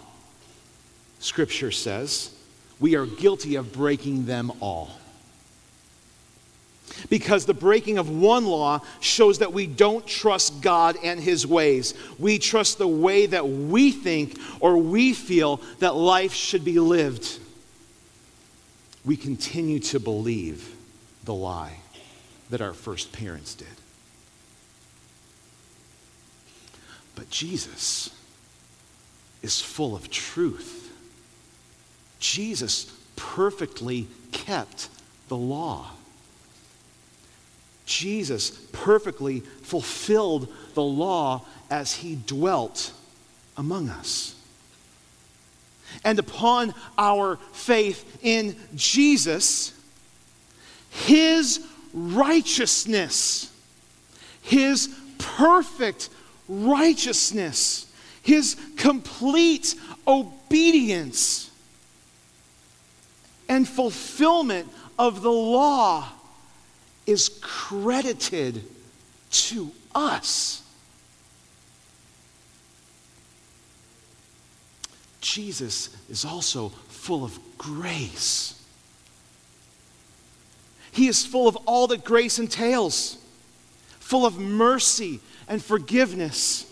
Scripture 1.19 1.71
says, 1.71 2.31
we 2.79 2.95
are 2.95 3.05
guilty 3.05 3.55
of 3.55 3.71
breaking 3.71 4.25
them 4.25 4.51
all. 4.59 4.89
Because 7.09 7.45
the 7.45 7.53
breaking 7.53 7.97
of 7.97 8.09
one 8.09 8.45
law 8.45 8.81
shows 8.99 9.39
that 9.39 9.53
we 9.53 9.67
don't 9.67 10.05
trust 10.07 10.61
God 10.61 10.97
and 11.03 11.19
His 11.19 11.45
ways. 11.45 11.93
We 12.17 12.39
trust 12.39 12.77
the 12.77 12.87
way 12.87 13.25
that 13.27 13.47
we 13.47 13.91
think 13.91 14.39
or 14.59 14.77
we 14.77 15.13
feel 15.13 15.61
that 15.79 15.95
life 15.95 16.33
should 16.33 16.63
be 16.63 16.79
lived. 16.79 17.39
We 19.03 19.17
continue 19.17 19.79
to 19.79 19.99
believe 19.99 20.75
the 21.25 21.33
lie 21.33 21.79
that 22.49 22.61
our 22.61 22.73
first 22.73 23.11
parents 23.11 23.55
did. 23.55 23.67
But 27.15 27.29
Jesus 27.29 28.09
is 29.41 29.61
full 29.61 29.95
of 29.95 30.09
truth. 30.09 30.91
Jesus 32.19 32.91
perfectly 33.15 34.07
kept 34.31 34.89
the 35.27 35.37
law. 35.37 35.91
Jesus 37.85 38.49
perfectly 38.71 39.39
fulfilled 39.39 40.51
the 40.73 40.83
law 40.83 41.45
as 41.69 41.93
he 41.93 42.15
dwelt 42.27 42.91
among 43.57 43.89
us. 43.89 44.35
And 46.03 46.19
upon 46.19 46.73
our 46.97 47.37
faith 47.53 48.19
in 48.23 48.55
Jesus, 48.75 49.73
his 50.89 51.65
righteousness, 51.95 53.51
his 54.41 54.93
perfect 55.17 56.09
righteousness, 56.47 57.91
his 58.21 58.57
complete 58.75 59.73
obedience 60.07 61.49
and 63.47 63.67
fulfillment 63.67 64.69
of 64.99 65.21
the 65.21 65.31
law 65.31 66.07
is 67.05 67.29
credited 67.41 68.61
to 69.31 69.71
us. 69.93 70.61
Jesus 75.21 75.95
is 76.09 76.25
also 76.25 76.69
full 76.69 77.23
of 77.23 77.39
grace. 77.57 78.61
He 80.95 81.09
is 81.09 81.25
full 81.25 81.49
of 81.49 81.57
all 81.65 81.87
that 81.87 82.05
grace 82.05 82.39
entails, 82.39 83.17
full 83.99 84.25
of 84.25 84.39
mercy 84.39 85.19
and 85.45 85.61
forgiveness. 85.61 86.65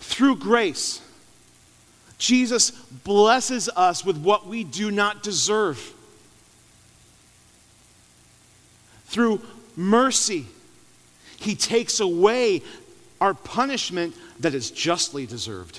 Through 0.00 0.38
grace, 0.38 1.00
Jesus 2.18 2.72
blesses 2.72 3.68
us 3.76 4.04
with 4.04 4.16
what 4.16 4.48
we 4.48 4.64
do 4.64 4.90
not 4.90 5.22
deserve. 5.22 5.94
Through 9.04 9.40
mercy, 9.76 10.46
He 11.38 11.54
takes 11.54 12.00
away 12.00 12.62
our 13.20 13.34
punishment 13.34 14.16
that 14.40 14.52
is 14.52 14.72
justly 14.72 15.26
deserved. 15.26 15.78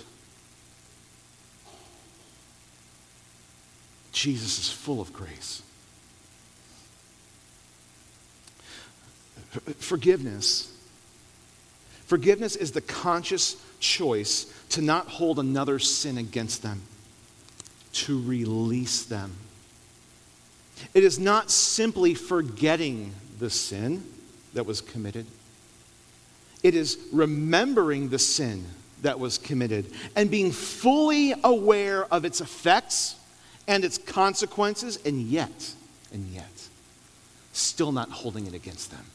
Jesus 4.18 4.58
is 4.58 4.72
full 4.72 5.00
of 5.00 5.14
grace. 5.14 5.62
Forgiveness. 9.78 10.74
Forgiveness 12.08 12.56
is 12.56 12.72
the 12.72 12.82
conscious 12.82 13.64
choice 13.80 14.52
to 14.70 14.82
not 14.82 15.08
hold 15.08 15.38
another 15.38 15.78
sin 15.78 16.18
against 16.18 16.64
them, 16.64 16.82
to 17.94 18.20
release 18.24 19.06
them. 19.06 19.36
It 20.96 21.04
is 21.04 21.20
not 21.20 21.52
simply 21.52 22.16
forgetting 22.16 23.14
the 23.38 23.52
sin 23.52 24.04
that 24.56 24.66
was 24.66 24.82
committed, 24.82 25.28
it 26.64 26.74
is 26.74 26.98
remembering 27.12 28.10
the 28.10 28.18
sin 28.18 28.66
that 29.04 29.20
was 29.20 29.38
committed 29.38 29.86
and 30.16 30.32
being 30.32 30.52
fully 30.52 31.36
aware 31.44 32.12
of 32.12 32.26
its 32.26 32.42
effects 32.42 33.17
and 33.68 33.84
its 33.84 33.98
consequences, 33.98 34.98
and 35.06 35.22
yet, 35.22 35.74
and 36.14 36.26
yet, 36.28 36.68
still 37.52 37.92
not 37.92 38.10
holding 38.10 38.48
it 38.48 38.54
against 38.54 38.92
them. 38.92 39.06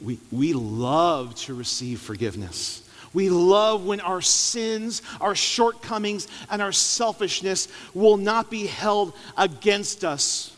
We, 0.00 0.18
we 0.30 0.52
love 0.52 1.34
to 1.36 1.54
receive 1.54 2.00
forgiveness. 2.00 2.88
We 3.12 3.30
love 3.30 3.84
when 3.86 4.00
our 4.00 4.20
sins, 4.20 5.02
our 5.20 5.34
shortcomings, 5.34 6.28
and 6.50 6.60
our 6.60 6.72
selfishness 6.72 7.68
will 7.94 8.16
not 8.16 8.50
be 8.50 8.66
held 8.66 9.14
against 9.36 10.04
us 10.04 10.54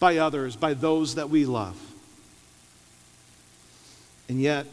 by 0.00 0.18
others, 0.18 0.56
by 0.56 0.74
those 0.74 1.16
that 1.16 1.30
we 1.30 1.46
love. 1.46 1.76
And 4.28 4.40
yet, 4.40 4.66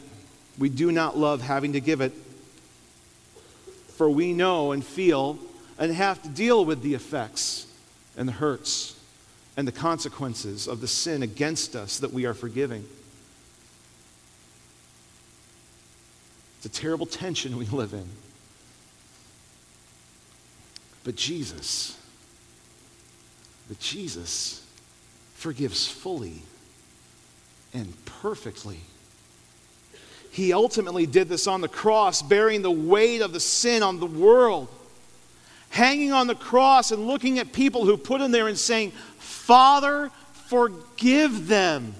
we 0.58 0.68
do 0.68 0.92
not 0.92 1.16
love 1.16 1.40
having 1.40 1.72
to 1.72 1.80
give 1.80 2.00
it, 2.00 2.12
for 3.96 4.10
we 4.10 4.32
know 4.32 4.72
and 4.72 4.84
feel 4.84 5.38
and 5.78 5.92
have 5.92 6.22
to 6.22 6.28
deal 6.28 6.64
with 6.64 6.82
the 6.82 6.94
effects 6.94 7.66
and 8.16 8.28
the 8.28 8.32
hurts 8.32 8.98
and 9.56 9.66
the 9.66 9.72
consequences 9.72 10.66
of 10.66 10.80
the 10.80 10.88
sin 10.88 11.22
against 11.22 11.76
us 11.76 11.98
that 11.98 12.12
we 12.12 12.26
are 12.26 12.34
forgiving. 12.34 12.84
It's 16.58 16.66
a 16.66 16.80
terrible 16.80 17.06
tension 17.06 17.56
we 17.56 17.66
live 17.66 17.92
in. 17.92 18.08
But 21.04 21.14
Jesus, 21.14 21.96
but 23.68 23.78
Jesus 23.78 24.66
forgives 25.34 25.86
fully 25.86 26.42
and 27.72 27.92
perfectly. 28.04 28.80
He 30.32 30.52
ultimately 30.52 31.06
did 31.06 31.28
this 31.28 31.46
on 31.46 31.60
the 31.60 31.68
cross, 31.68 32.20
bearing 32.20 32.62
the 32.62 32.70
weight 32.70 33.22
of 33.22 33.32
the 33.32 33.40
sin 33.40 33.82
on 33.82 34.00
the 34.00 34.06
world. 34.06 34.68
Hanging 35.76 36.10
on 36.10 36.26
the 36.26 36.34
cross 36.34 36.90
and 36.90 37.06
looking 37.06 37.38
at 37.38 37.52
people 37.52 37.84
who 37.84 37.98
put 37.98 38.22
him 38.22 38.30
there 38.30 38.48
and 38.48 38.56
saying, 38.56 38.92
Father, 39.18 40.10
forgive 40.48 41.48
them, 41.48 41.94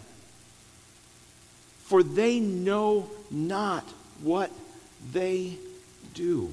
for 1.81 2.03
they 2.03 2.41
know 2.41 3.11
not 3.31 3.85
what 4.23 4.51
they 5.13 5.59
do. 6.15 6.51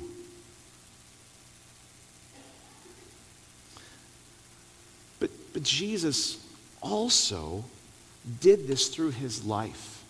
But, 5.21 5.29
but 5.53 5.63
Jesus 5.63 6.45
also 6.81 7.63
did 8.41 8.67
this 8.67 8.89
through 8.89 9.11
his 9.11 9.45
life 9.45 10.03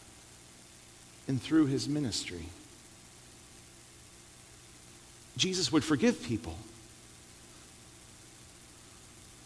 and 1.27 1.39
through 1.39 1.67
his 1.67 1.87
ministry. 1.87 2.47
Jesus 5.37 5.71
would 5.71 5.83
forgive 5.83 6.23
people. 6.23 6.57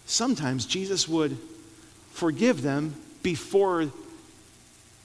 Sometimes 0.07 0.65
Jesus 0.65 1.05
would 1.07 1.37
forgive 2.11 2.61
them 2.61 2.95
before 3.21 3.91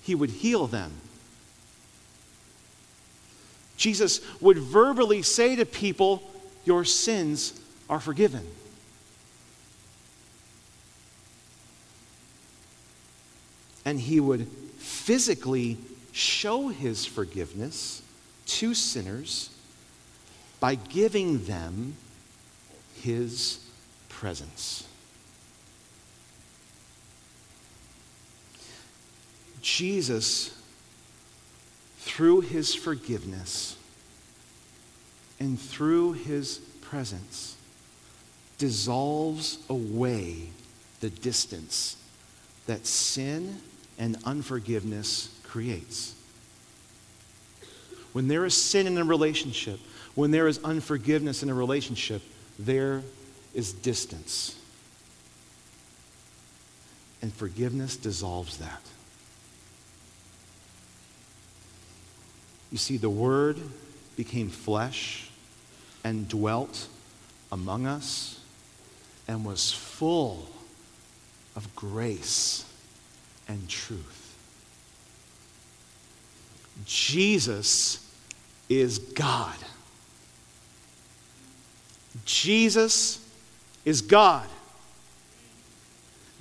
he 0.01 0.15
would 0.15 0.31
heal 0.31 0.69
them. 0.69 0.93
Jesus 3.77 4.21
would 4.41 4.59
verbally 4.59 5.23
say 5.23 5.57
to 5.57 5.67
people, 5.67 6.23
Your 6.65 6.85
sins 6.85 7.61
are 7.91 7.99
forgiven. 7.99 8.47
And 13.85 13.99
he 13.99 14.21
would 14.21 14.47
physically 14.79 15.79
show 16.13 16.69
his 16.69 17.05
forgiveness 17.05 18.03
to 18.47 18.73
sinners 18.73 19.51
by 20.61 20.77
giving 20.77 21.45
them 21.47 21.97
his 23.01 23.69
presence. 24.09 24.87
Jesus 29.63 30.55
through 32.03 32.41
his 32.41 32.75
forgiveness 32.75 33.77
and 35.39 35.59
through 35.59 36.13
his 36.13 36.59
presence, 36.81 37.57
dissolves 38.59 39.59
away 39.69 40.49
the 41.01 41.11
distance 41.11 41.97
that 42.67 42.87
sin 42.87 43.61
and 43.99 44.17
unforgiveness 44.25 45.37
creates. 45.45 46.15
When 48.13 48.29
there 48.29 48.45
is 48.45 48.55
sin 48.55 48.87
in 48.87 48.99
a 48.99 49.05
relationship, 49.05 49.81
when 50.15 50.33
there 50.33 50.47
is 50.47 50.63
unforgiveness 50.63 51.43
in 51.43 51.51
a 51.51 51.55
relationship, 51.55 52.23
there 52.59 53.03
is 53.55 53.73
distance. 53.73 54.59
And 57.23 57.33
forgiveness 57.33 57.97
dissolves 57.97 58.59
that. 58.59 58.83
You 62.73 62.79
see, 62.79 62.97
the 62.97 63.11
Word 63.11 63.59
became 64.17 64.49
flesh 64.49 65.29
and 66.03 66.27
dwelt 66.27 66.89
among 67.53 67.87
us 67.87 68.41
and 69.29 69.45
was 69.45 69.71
full 69.71 70.49
of 71.55 71.77
grace 71.77 72.65
and 73.47 73.69
truth. 73.69 74.35
Jesus 76.87 78.11
is 78.71 78.99
God. 78.99 79.57
Jesus 82.25 83.29
is 83.85 84.01
God. 84.01 84.49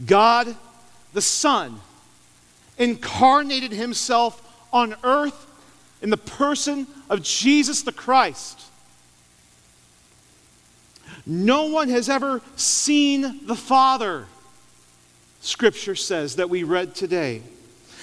God 0.06 0.56
the 1.14 1.22
Son 1.22 1.82
incarnated 2.78 3.74
himself 3.74 4.42
on 4.72 4.96
earth 5.04 5.48
in 6.02 6.10
the 6.10 6.18
person 6.18 6.88
of 7.10 7.22
Jesus 7.22 7.84
the 7.84 7.92
Christ. 7.92 8.60
No 11.26 11.66
one 11.66 11.90
has 11.90 12.10
ever 12.10 12.42
seen 12.56 13.46
the 13.46 13.56
Father, 13.56 14.26
Scripture 15.42 15.96
says 15.96 16.38
that 16.38 16.50
we 16.50 16.64
read 16.64 16.96
today. 16.96 17.42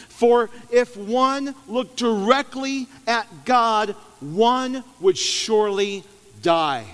For 0.08 0.50
if 0.70 0.96
one 0.96 1.54
looked 1.66 1.96
directly 1.96 2.88
at 3.06 3.44
God, 3.44 3.90
one 4.20 4.82
would 5.00 5.16
surely 5.16 6.04
die. 6.42 6.84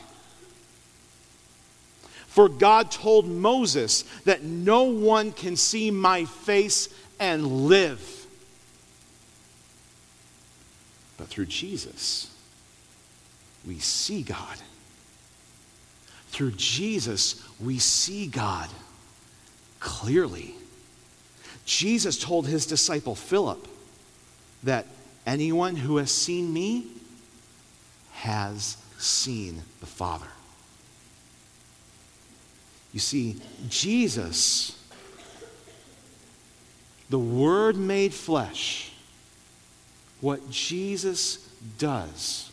For 2.27 2.49
God 2.49 2.91
told 2.91 3.27
Moses 3.27 4.03
that 4.25 4.43
no 4.43 4.85
one 4.85 5.33
can 5.33 5.57
see 5.57 5.91
my 5.91 6.25
face 6.25 6.89
and 7.21 7.67
live. 7.67 8.14
But 11.17 11.29
through 11.29 11.47
Jesus, 11.47 12.35
we 13.67 13.79
see 13.79 14.23
God. 14.23 14.59
Through 16.29 16.53
Jesus, 16.53 17.43
we 17.61 17.79
see 17.79 18.27
God 18.27 18.69
clearly. 19.81 20.55
Jesus 21.65 22.19
told 22.19 22.47
his 22.47 22.67
disciple 22.67 23.15
Philip 23.15 23.69
that 24.65 24.87
anyone 25.27 25.77
who 25.77 25.99
has 25.99 26.11
seen 26.11 26.53
me 26.53 26.87
has 28.13 28.77
seen 28.99 29.63
the 29.81 29.87
Father. 29.87 30.27
You 32.93 33.01
see, 33.01 33.37
Jesus, 33.69 34.79
the 37.11 37.19
Word 37.19 37.77
made 37.77 38.15
flesh, 38.15 38.93
what 40.25 40.51
Jesus 40.51 41.37
does 41.77 42.51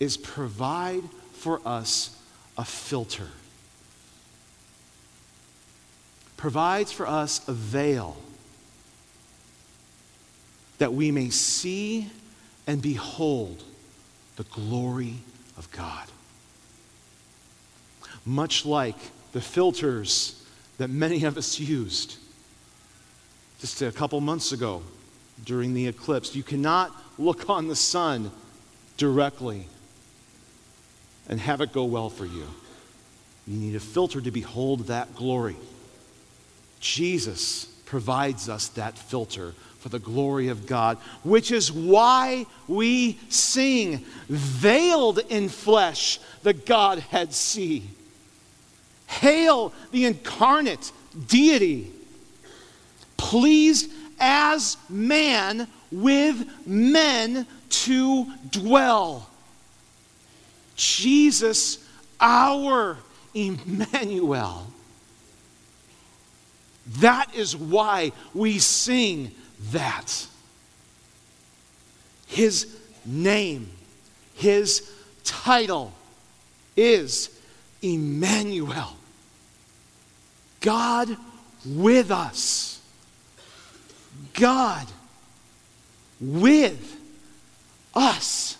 is 0.00 0.16
provide 0.16 1.04
for 1.32 1.60
us 1.64 2.20
a 2.58 2.64
filter, 2.64 3.28
provides 6.36 6.90
for 6.90 7.06
us 7.06 7.46
a 7.46 7.52
veil 7.52 8.16
that 10.78 10.92
we 10.92 11.12
may 11.12 11.30
see 11.30 12.10
and 12.66 12.82
behold 12.82 13.62
the 14.34 14.44
glory 14.50 15.14
of 15.56 15.70
God. 15.70 16.08
Much 18.26 18.66
like 18.66 18.98
the 19.30 19.40
filters 19.40 20.44
that 20.78 20.90
many 20.90 21.22
of 21.22 21.38
us 21.38 21.60
used 21.60 22.16
just 23.60 23.82
a 23.82 23.92
couple 23.92 24.20
months 24.20 24.50
ago 24.50 24.82
during 25.44 25.74
the 25.74 25.86
eclipse. 25.86 26.34
You 26.34 26.42
cannot 26.42 26.92
look 27.18 27.48
on 27.48 27.68
the 27.68 27.76
sun 27.76 28.30
directly 28.96 29.66
and 31.28 31.40
have 31.40 31.60
it 31.60 31.72
go 31.72 31.84
well 31.84 32.10
for 32.10 32.26
you. 32.26 32.46
You 33.46 33.58
need 33.58 33.74
a 33.74 33.80
filter 33.80 34.20
to 34.20 34.30
behold 34.30 34.86
that 34.86 35.14
glory. 35.14 35.56
Jesus 36.80 37.66
provides 37.86 38.48
us 38.48 38.68
that 38.68 38.98
filter 38.98 39.54
for 39.78 39.88
the 39.90 39.98
glory 39.98 40.48
of 40.48 40.66
God, 40.66 40.96
which 41.22 41.52
is 41.52 41.70
why 41.70 42.46
we 42.66 43.18
sing, 43.28 44.04
veiled 44.28 45.18
in 45.28 45.50
flesh, 45.50 46.18
the 46.42 46.54
Godhead 46.54 47.34
see. 47.34 47.84
Hail 49.06 49.74
the 49.92 50.06
incarnate 50.06 50.90
deity, 51.28 51.90
pleased 53.18 53.90
as 54.18 54.78
man 54.88 55.68
with 56.02 56.66
men 56.66 57.46
to 57.68 58.26
dwell. 58.50 59.28
Jesus, 60.76 61.78
our 62.20 62.98
Emmanuel. 63.34 64.66
That 66.98 67.34
is 67.34 67.56
why 67.56 68.12
we 68.34 68.58
sing 68.58 69.30
that. 69.70 70.26
His 72.26 72.76
name, 73.06 73.70
his 74.34 74.90
title 75.24 75.92
is 76.76 77.30
Emmanuel. 77.82 78.96
God 80.60 81.16
with 81.64 82.10
us. 82.10 82.80
God 84.34 84.86
with 86.20 87.00
us. 87.94 88.56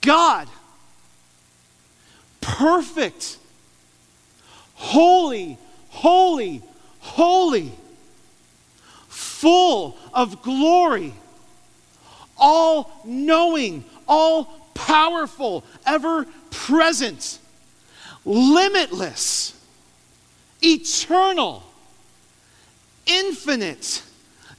God, 0.00 0.48
perfect, 2.40 3.38
holy, 4.74 5.58
holy, 5.90 6.62
holy, 7.00 7.72
full 9.08 9.96
of 10.14 10.42
glory, 10.42 11.12
all 12.36 13.02
knowing, 13.04 13.84
all 14.06 14.44
powerful, 14.74 15.64
ever 15.84 16.26
present, 16.50 17.38
limitless, 18.24 19.54
eternal, 20.62 21.62
infinite, 23.06 24.02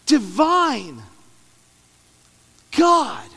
divine. 0.10 1.04
God 2.76 3.30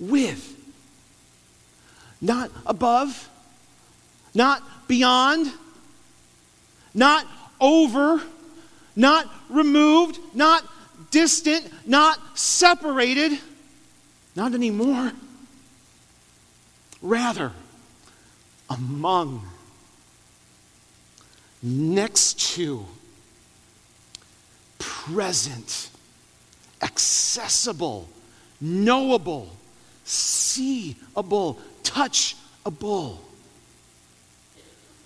with. 0.00 0.54
Not 2.20 2.50
above, 2.64 3.28
not 4.34 4.62
beyond, 4.88 5.52
not 6.94 7.26
over, 7.60 8.22
not 8.96 9.28
removed, 9.50 10.18
not 10.34 10.64
distant, 11.10 11.70
not 11.86 12.18
separated, 12.36 13.38
not 14.34 14.54
anymore. 14.54 15.12
Rather, 17.02 17.52
among, 18.70 19.42
next 21.62 22.40
to, 22.54 22.86
present, 24.78 25.90
accessible, 26.82 28.08
knowable, 28.60 29.56
seeable, 30.04 31.60
touchable 31.82 33.18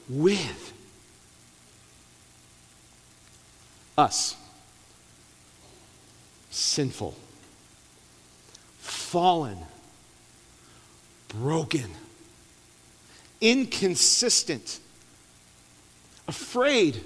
with 0.09 0.73
us. 3.97 4.37
Sinful, 6.51 7.15
fallen, 8.79 9.59
broken, 11.29 11.91
inconsistent, 13.41 14.81
afraid, 16.27 17.01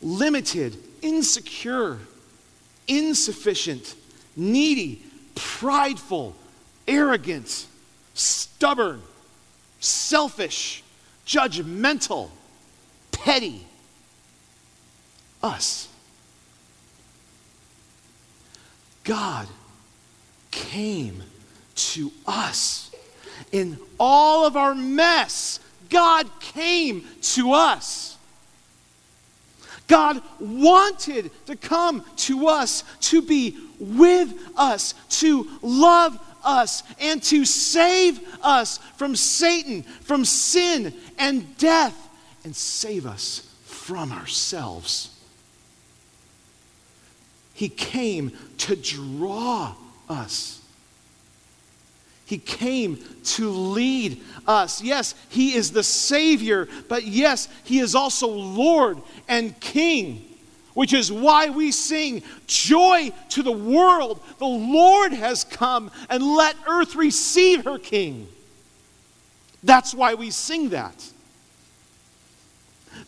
limited, 0.00 0.76
insecure, 1.02 1.98
insufficient, 2.86 3.94
needy, 4.36 5.02
prideful, 5.34 6.34
arrogant, 6.86 7.66
stubborn, 8.14 9.02
selfish, 9.80 10.82
judgmental, 11.26 12.30
petty. 13.12 13.66
Us. 15.42 15.88
God 19.04 19.48
came 20.50 21.22
to 21.74 22.12
us. 22.26 22.90
In 23.52 23.78
all 23.98 24.46
of 24.46 24.56
our 24.56 24.74
mess, 24.74 25.60
God 25.88 26.28
came 26.40 27.04
to 27.22 27.52
us. 27.52 28.18
God 29.90 30.22
wanted 30.38 31.32
to 31.46 31.56
come 31.56 32.04
to 32.18 32.46
us, 32.46 32.84
to 33.00 33.20
be 33.20 33.58
with 33.80 34.32
us, 34.56 34.94
to 35.20 35.48
love 35.62 36.18
us, 36.44 36.84
and 37.00 37.20
to 37.24 37.44
save 37.44 38.20
us 38.40 38.78
from 38.96 39.16
Satan, 39.16 39.82
from 39.82 40.24
sin 40.24 40.94
and 41.18 41.58
death, 41.58 42.08
and 42.44 42.54
save 42.54 43.04
us 43.04 43.52
from 43.64 44.12
ourselves. 44.12 45.10
He 47.52 47.68
came 47.68 48.30
to 48.58 48.76
draw 48.76 49.74
us. 50.08 50.59
He 52.30 52.38
came 52.38 52.98
to 53.24 53.50
lead 53.50 54.22
us. 54.46 54.80
Yes, 54.80 55.16
He 55.28 55.54
is 55.54 55.72
the 55.72 55.82
Savior, 55.82 56.68
but 56.88 57.04
yes, 57.04 57.48
He 57.64 57.80
is 57.80 57.96
also 57.96 58.28
Lord 58.28 58.98
and 59.28 59.58
King 59.58 60.26
which 60.74 60.92
is 60.92 61.10
why 61.10 61.50
we 61.50 61.72
sing, 61.72 62.22
Joy 62.46 63.12
to 63.30 63.42
the 63.42 63.52
world! 63.52 64.20
The 64.38 64.46
Lord 64.46 65.12
has 65.12 65.44
come, 65.44 65.90
and 66.08 66.22
let 66.22 66.56
earth 66.66 66.94
receive 66.94 67.64
her 67.64 67.78
King. 67.78 68.28
That's 69.62 69.92
why 69.92 70.14
we 70.14 70.30
sing 70.30 70.70
that. 70.70 70.94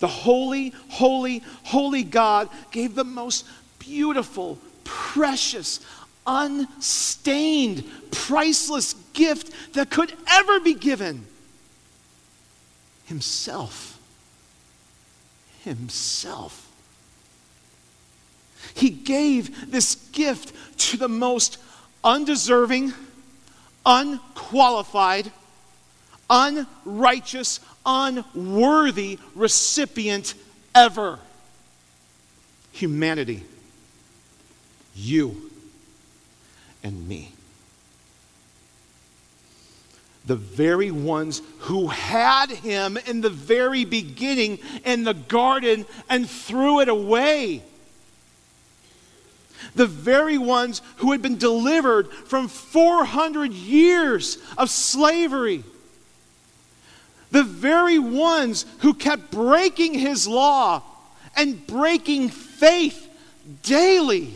The 0.00 0.08
holy, 0.08 0.74
holy, 0.88 1.42
holy 1.62 2.02
God 2.02 2.48
gave 2.72 2.94
the 2.94 3.04
most 3.04 3.46
beautiful, 3.78 4.58
precious, 4.84 5.80
unstained, 6.26 7.90
priceless 8.10 8.94
gift 9.12 9.74
that 9.74 9.90
could 9.90 10.12
ever 10.28 10.60
be 10.60 10.74
given 10.74 11.26
Himself. 13.04 13.98
Himself. 15.64 16.68
He 18.74 18.90
gave 18.90 19.70
this 19.70 19.94
gift 20.12 20.52
to 20.78 20.96
the 20.96 21.08
most 21.08 21.58
undeserving, 22.04 22.94
unqualified, 23.84 25.30
unrighteous, 26.30 27.60
unworthy 27.84 29.18
recipient 29.34 30.34
ever 30.74 31.18
humanity. 32.72 33.44
You 34.94 35.50
and 36.82 37.06
me. 37.06 37.32
The 40.26 40.36
very 40.36 40.90
ones 40.90 41.42
who 41.60 41.88
had 41.88 42.50
him 42.50 42.96
in 43.06 43.20
the 43.20 43.30
very 43.30 43.84
beginning 43.84 44.58
in 44.84 45.04
the 45.04 45.14
garden 45.14 45.84
and 46.08 46.28
threw 46.28 46.80
it 46.80 46.88
away. 46.88 47.62
The 49.74 49.86
very 49.86 50.38
ones 50.38 50.82
who 50.96 51.12
had 51.12 51.22
been 51.22 51.38
delivered 51.38 52.10
from 52.12 52.48
400 52.48 53.52
years 53.52 54.38
of 54.56 54.70
slavery 54.70 55.64
the 57.32 57.42
very 57.42 57.98
ones 57.98 58.66
who 58.80 58.94
kept 58.94 59.30
breaking 59.30 59.94
his 59.94 60.28
law 60.28 60.82
and 61.34 61.66
breaking 61.66 62.28
faith 62.28 63.08
daily. 63.62 64.34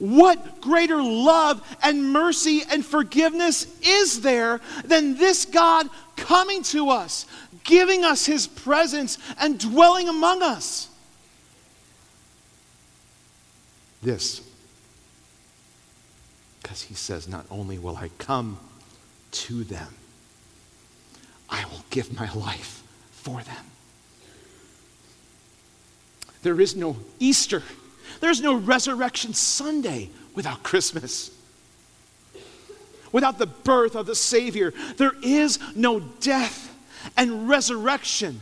What 0.00 0.62
greater 0.62 1.02
love 1.02 1.62
and 1.82 2.10
mercy 2.10 2.62
and 2.70 2.84
forgiveness 2.84 3.66
is 3.82 4.22
there 4.22 4.60
than 4.82 5.16
this 5.16 5.44
God 5.44 5.88
coming 6.16 6.62
to 6.64 6.88
us, 6.88 7.26
giving 7.64 8.02
us 8.02 8.24
his 8.24 8.46
presence, 8.46 9.18
and 9.38 9.58
dwelling 9.58 10.08
among 10.08 10.42
us? 10.42 10.88
This. 14.02 14.40
Because 16.62 16.82
he 16.82 16.94
says, 16.94 17.28
Not 17.28 17.44
only 17.50 17.78
will 17.78 17.98
I 17.98 18.08
come 18.16 18.58
to 19.32 19.64
them, 19.64 19.94
I 21.50 21.64
will 21.66 21.84
give 21.90 22.18
my 22.18 22.32
life 22.32 22.82
for 23.12 23.42
them. 23.42 23.66
There 26.42 26.58
is 26.58 26.74
no 26.74 26.96
Easter, 27.18 27.62
there's 28.20 28.40
no 28.40 28.54
Resurrection 28.54 29.34
Sunday 29.34 30.10
without 30.34 30.62
Christmas. 30.62 31.30
Without 33.12 33.38
the 33.38 33.46
birth 33.46 33.96
of 33.96 34.06
the 34.06 34.14
Savior, 34.14 34.72
there 34.96 35.12
is 35.22 35.58
no 35.74 36.00
death 36.00 36.68
and 37.16 37.48
resurrection 37.48 38.40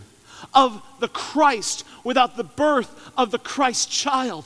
of 0.55 0.83
the 1.01 1.09
Christ 1.09 1.85
without 2.05 2.37
the 2.37 2.45
birth 2.45 3.11
of 3.17 3.31
the 3.31 3.39
Christ 3.39 3.91
child. 3.91 4.45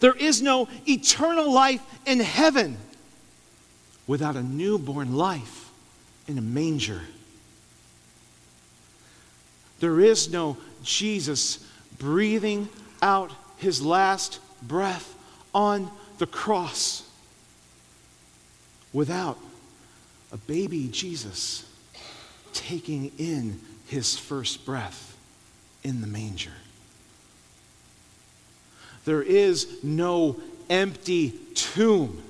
There 0.00 0.14
is 0.14 0.42
no 0.42 0.68
eternal 0.86 1.52
life 1.52 1.82
in 2.06 2.20
heaven 2.20 2.76
without 4.06 4.36
a 4.36 4.42
newborn 4.42 5.16
life 5.16 5.70
in 6.28 6.38
a 6.38 6.42
manger. 6.42 7.02
There 9.80 10.00
is 10.00 10.30
no 10.30 10.56
Jesus 10.82 11.65
breathing 11.98 12.68
out 13.02 13.30
his 13.56 13.82
last 13.82 14.40
breath 14.62 15.14
on 15.54 15.90
the 16.18 16.26
cross 16.26 17.08
without 18.92 19.38
a 20.32 20.36
baby 20.36 20.88
Jesus 20.88 21.70
taking 22.52 23.12
in 23.18 23.60
his 23.86 24.18
first 24.18 24.64
breath 24.66 25.16
in 25.84 26.00
the 26.00 26.06
manger. 26.06 26.52
There 29.04 29.22
is 29.22 29.84
no 29.84 30.40
empty 30.68 31.32
tomb 31.54 32.22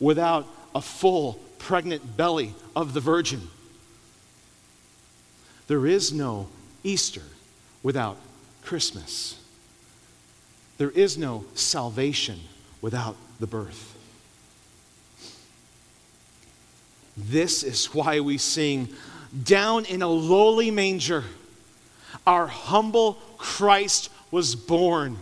without 0.00 0.46
a 0.74 0.80
full 0.80 1.34
pregnant 1.58 2.16
belly 2.16 2.54
of 2.74 2.94
the 2.94 3.00
Virgin. 3.00 3.42
There 5.66 5.86
is 5.86 6.12
no 6.12 6.48
Easter 6.82 7.22
without 7.86 8.16
Christmas. 8.64 9.38
There 10.76 10.90
is 10.90 11.16
no 11.16 11.44
salvation 11.54 12.40
without 12.82 13.14
the 13.38 13.46
birth. 13.46 13.96
This 17.16 17.62
is 17.62 17.94
why 17.94 18.18
we 18.18 18.38
sing, 18.38 18.88
Down 19.44 19.84
in 19.84 20.02
a 20.02 20.08
lowly 20.08 20.72
manger, 20.72 21.22
our 22.26 22.48
humble 22.48 23.18
Christ 23.38 24.10
was 24.32 24.56
born. 24.56 25.16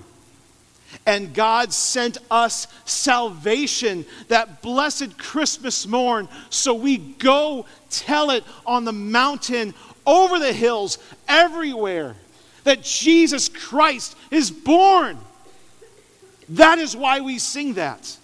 And 1.05 1.35
God 1.35 1.71
sent 1.71 2.17
us 2.31 2.67
salvation 2.87 4.07
that 4.29 4.63
blessed 4.63 5.19
Christmas 5.19 5.87
morn. 5.87 6.31
So 6.49 6.73
we 6.73 6.97
go 6.97 7.67
tell 7.91 8.31
it 8.31 8.43
on 8.65 8.87
the 8.87 8.93
mountain, 8.93 9.75
over 10.07 10.39
the 10.39 10.55
hills, 10.55 10.97
everywhere 11.29 12.17
that 12.65 12.83
Jesus 12.83 13.49
Christ 13.49 14.17
is 14.31 14.51
born. 14.51 15.19
That 16.51 16.79
is 16.79 16.97
why 16.97 17.21
we 17.21 17.39
sing 17.39 17.75
that. 17.75 18.17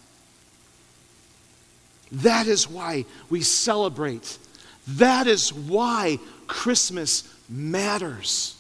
That 2.13 2.47
is 2.47 2.69
why 2.69 3.05
we 3.29 3.43
celebrate. 3.43 4.39
That 4.89 5.27
is 5.27 5.53
why 5.53 6.19
Christmas 6.47 7.25
matters. 7.49 8.57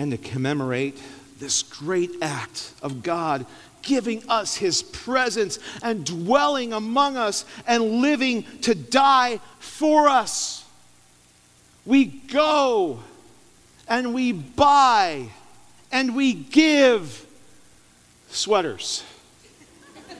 and 0.00 0.12
to 0.12 0.16
commemorate 0.16 0.98
this 1.40 1.62
great 1.62 2.10
act 2.22 2.72
of 2.82 3.02
God 3.02 3.44
giving 3.82 4.22
us 4.30 4.56
his 4.56 4.82
presence 4.82 5.58
and 5.82 6.06
dwelling 6.06 6.72
among 6.72 7.18
us 7.18 7.44
and 7.66 8.00
living 8.00 8.44
to 8.62 8.74
die 8.74 9.40
for 9.58 10.08
us. 10.08 10.59
We 11.90 12.04
go 12.04 13.00
and 13.88 14.14
we 14.14 14.30
buy 14.30 15.26
and 15.90 16.14
we 16.14 16.34
give 16.34 17.26
sweaters 18.28 19.02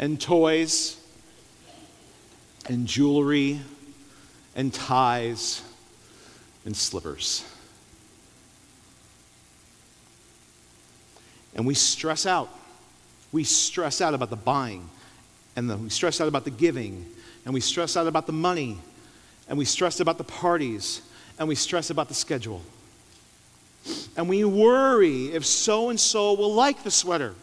and 0.00 0.20
toys 0.20 1.00
and 2.68 2.88
jewelry 2.88 3.60
and 4.56 4.74
ties 4.74 5.62
and 6.66 6.76
slippers. 6.76 7.44
And 11.54 11.64
we 11.64 11.74
stress 11.74 12.26
out. 12.26 12.48
We 13.30 13.44
stress 13.44 14.00
out 14.00 14.12
about 14.12 14.30
the 14.30 14.36
buying, 14.36 14.90
and 15.54 15.70
the, 15.70 15.76
we 15.76 15.90
stress 15.90 16.20
out 16.20 16.26
about 16.26 16.44
the 16.44 16.50
giving, 16.50 17.06
and 17.44 17.54
we 17.54 17.60
stress 17.60 17.96
out 17.96 18.08
about 18.08 18.26
the 18.26 18.32
money, 18.32 18.78
and 19.48 19.58
we 19.58 19.64
stress 19.64 20.00
about 20.00 20.18
the 20.18 20.24
parties, 20.24 21.02
and 21.38 21.48
we 21.48 21.54
stress 21.54 21.90
about 21.90 22.08
the 22.08 22.14
schedule. 22.14 22.62
And 24.16 24.28
we 24.28 24.44
worry 24.44 25.26
if 25.26 25.44
so 25.44 25.90
and 25.90 26.00
so 26.00 26.32
will 26.34 26.54
like 26.54 26.82
the 26.82 26.90
sweater. 26.90 27.34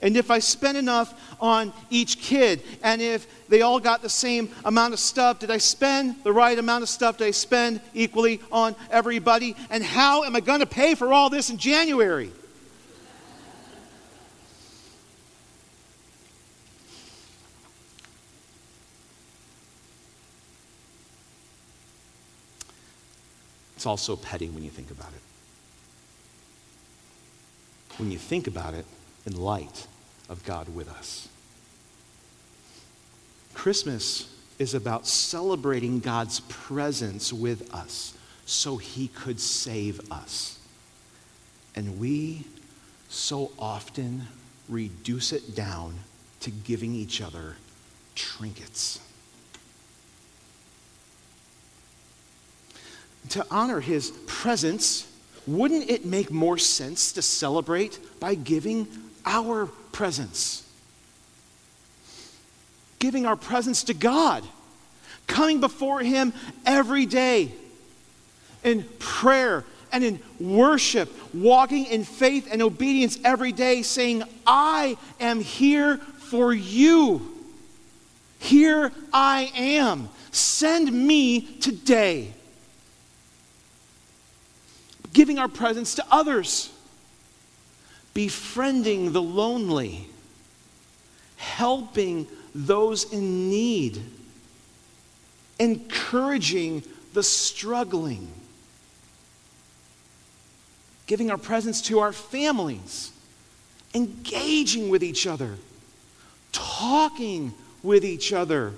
And 0.00 0.16
if 0.16 0.30
I 0.30 0.38
spend 0.38 0.78
enough 0.78 1.12
on 1.40 1.72
each 1.90 2.18
kid, 2.18 2.62
and 2.82 3.02
if 3.02 3.26
they 3.48 3.62
all 3.62 3.80
got 3.80 4.00
the 4.00 4.08
same 4.08 4.50
amount 4.64 4.94
of 4.94 5.00
stuff, 5.00 5.40
did 5.40 5.50
I 5.50 5.58
spend 5.58 6.22
the 6.22 6.32
right 6.32 6.56
amount 6.56 6.82
of 6.82 6.88
stuff? 6.88 7.18
Did 7.18 7.26
I 7.26 7.32
spend 7.32 7.80
equally 7.94 8.40
on 8.52 8.76
everybody? 8.90 9.56
And 9.70 9.82
how 9.82 10.22
am 10.22 10.36
I 10.36 10.40
going 10.40 10.60
to 10.60 10.66
pay 10.66 10.94
for 10.94 11.12
all 11.12 11.30
this 11.30 11.50
in 11.50 11.58
January? 11.58 12.30
It's 23.78 23.86
also 23.86 24.16
petty 24.16 24.48
when 24.48 24.64
you 24.64 24.70
think 24.70 24.90
about 24.90 25.12
it. 25.12 25.20
When 27.96 28.10
you 28.10 28.18
think 28.18 28.48
about 28.48 28.74
it, 28.74 28.84
in 29.24 29.40
light 29.40 29.86
of 30.28 30.44
God 30.44 30.74
with 30.74 30.88
us. 30.88 31.28
Christmas 33.54 34.34
is 34.58 34.74
about 34.74 35.06
celebrating 35.06 36.00
God's 36.00 36.40
presence 36.40 37.32
with 37.32 37.72
us 37.72 38.18
so 38.46 38.78
he 38.78 39.06
could 39.06 39.38
save 39.38 40.00
us. 40.10 40.58
And 41.76 42.00
we 42.00 42.46
so 43.08 43.52
often 43.60 44.26
reduce 44.68 45.32
it 45.32 45.54
down 45.54 46.00
to 46.40 46.50
giving 46.50 46.96
each 46.96 47.20
other 47.22 47.54
trinkets. 48.16 48.98
To 53.30 53.46
honor 53.50 53.80
his 53.80 54.10
presence, 54.26 55.06
wouldn't 55.46 55.90
it 55.90 56.04
make 56.04 56.30
more 56.30 56.58
sense 56.58 57.12
to 57.12 57.22
celebrate 57.22 57.98
by 58.20 58.34
giving 58.34 58.86
our 59.26 59.66
presence? 59.92 60.68
Giving 62.98 63.26
our 63.26 63.36
presence 63.36 63.84
to 63.84 63.94
God, 63.94 64.44
coming 65.26 65.60
before 65.60 66.00
him 66.00 66.32
every 66.64 67.06
day 67.06 67.52
in 68.64 68.84
prayer 68.98 69.64
and 69.92 70.04
in 70.04 70.20
worship, 70.40 71.10
walking 71.34 71.86
in 71.86 72.04
faith 72.04 72.48
and 72.50 72.62
obedience 72.62 73.18
every 73.24 73.52
day, 73.52 73.82
saying, 73.82 74.22
I 74.46 74.96
am 75.20 75.40
here 75.40 75.96
for 75.96 76.52
you. 76.52 77.34
Here 78.38 78.92
I 79.12 79.50
am. 79.54 80.08
Send 80.30 80.92
me 80.92 81.40
today. 81.40 82.32
Giving 85.12 85.38
our 85.38 85.48
presence 85.48 85.94
to 85.96 86.04
others, 86.10 86.72
befriending 88.14 89.12
the 89.12 89.22
lonely, 89.22 90.08
helping 91.36 92.26
those 92.54 93.12
in 93.12 93.48
need, 93.50 94.00
encouraging 95.58 96.82
the 97.14 97.22
struggling 97.22 98.32
giving 101.08 101.30
our 101.30 101.38
presence 101.38 101.80
to 101.80 101.98
our 101.98 102.12
families, 102.12 103.10
engaging 103.94 104.90
with 104.90 105.02
each 105.02 105.26
other, 105.26 105.56
talking 106.52 107.52
with 107.82 108.04
each 108.04 108.32
other, 108.32 108.74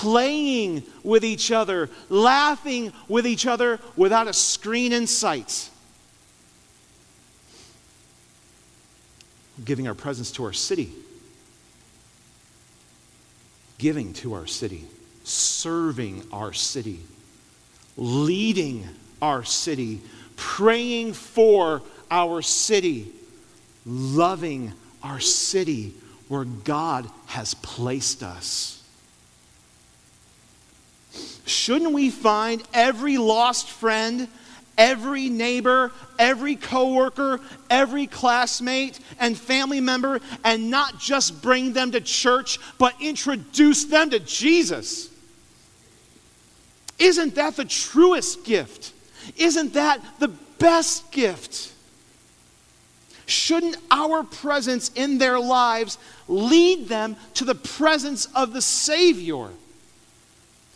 playing 0.00 0.82
with 1.02 1.24
each 1.24 1.50
other, 1.50 1.90
laughing 2.08 2.92
with 3.08 3.26
each 3.26 3.46
other 3.46 3.78
without 3.96 4.28
a 4.28 4.32
screen 4.32 4.92
in 4.92 5.06
sight. 5.06 5.70
Giving 9.64 9.86
our 9.86 9.94
presence 9.94 10.30
to 10.32 10.44
our 10.44 10.54
city, 10.54 10.90
giving 13.78 14.14
to 14.14 14.32
our 14.32 14.46
city, 14.46 14.84
serving 15.24 16.24
our 16.32 16.52
city, 16.52 17.00
leading 17.96 18.88
our 19.20 19.44
city. 19.44 20.00
Praying 20.42 21.12
for 21.12 21.82
our 22.10 22.40
city, 22.40 23.12
loving 23.84 24.72
our 25.02 25.20
city 25.20 25.92
where 26.28 26.44
God 26.44 27.06
has 27.26 27.52
placed 27.52 28.22
us. 28.22 28.79
Shouldn't 31.46 31.92
we 31.92 32.10
find 32.10 32.62
every 32.72 33.18
lost 33.18 33.68
friend, 33.68 34.28
every 34.78 35.28
neighbor, 35.28 35.92
every 36.18 36.56
coworker, 36.56 37.40
every 37.68 38.06
classmate 38.06 38.98
and 39.18 39.36
family 39.36 39.80
member 39.80 40.20
and 40.44 40.70
not 40.70 40.98
just 40.98 41.42
bring 41.42 41.72
them 41.72 41.92
to 41.92 42.00
church, 42.00 42.58
but 42.78 42.94
introduce 43.00 43.84
them 43.84 44.10
to 44.10 44.20
Jesus? 44.20 45.10
Isn't 46.98 47.34
that 47.34 47.56
the 47.56 47.64
truest 47.64 48.44
gift? 48.44 48.92
Isn't 49.36 49.74
that 49.74 50.00
the 50.18 50.28
best 50.28 51.10
gift? 51.10 51.72
Shouldn't 53.26 53.76
our 53.90 54.22
presence 54.22 54.90
in 54.94 55.18
their 55.18 55.38
lives 55.38 55.98
lead 56.28 56.88
them 56.88 57.16
to 57.34 57.44
the 57.44 57.54
presence 57.54 58.26
of 58.34 58.52
the 58.52 58.62
Savior? 58.62 59.48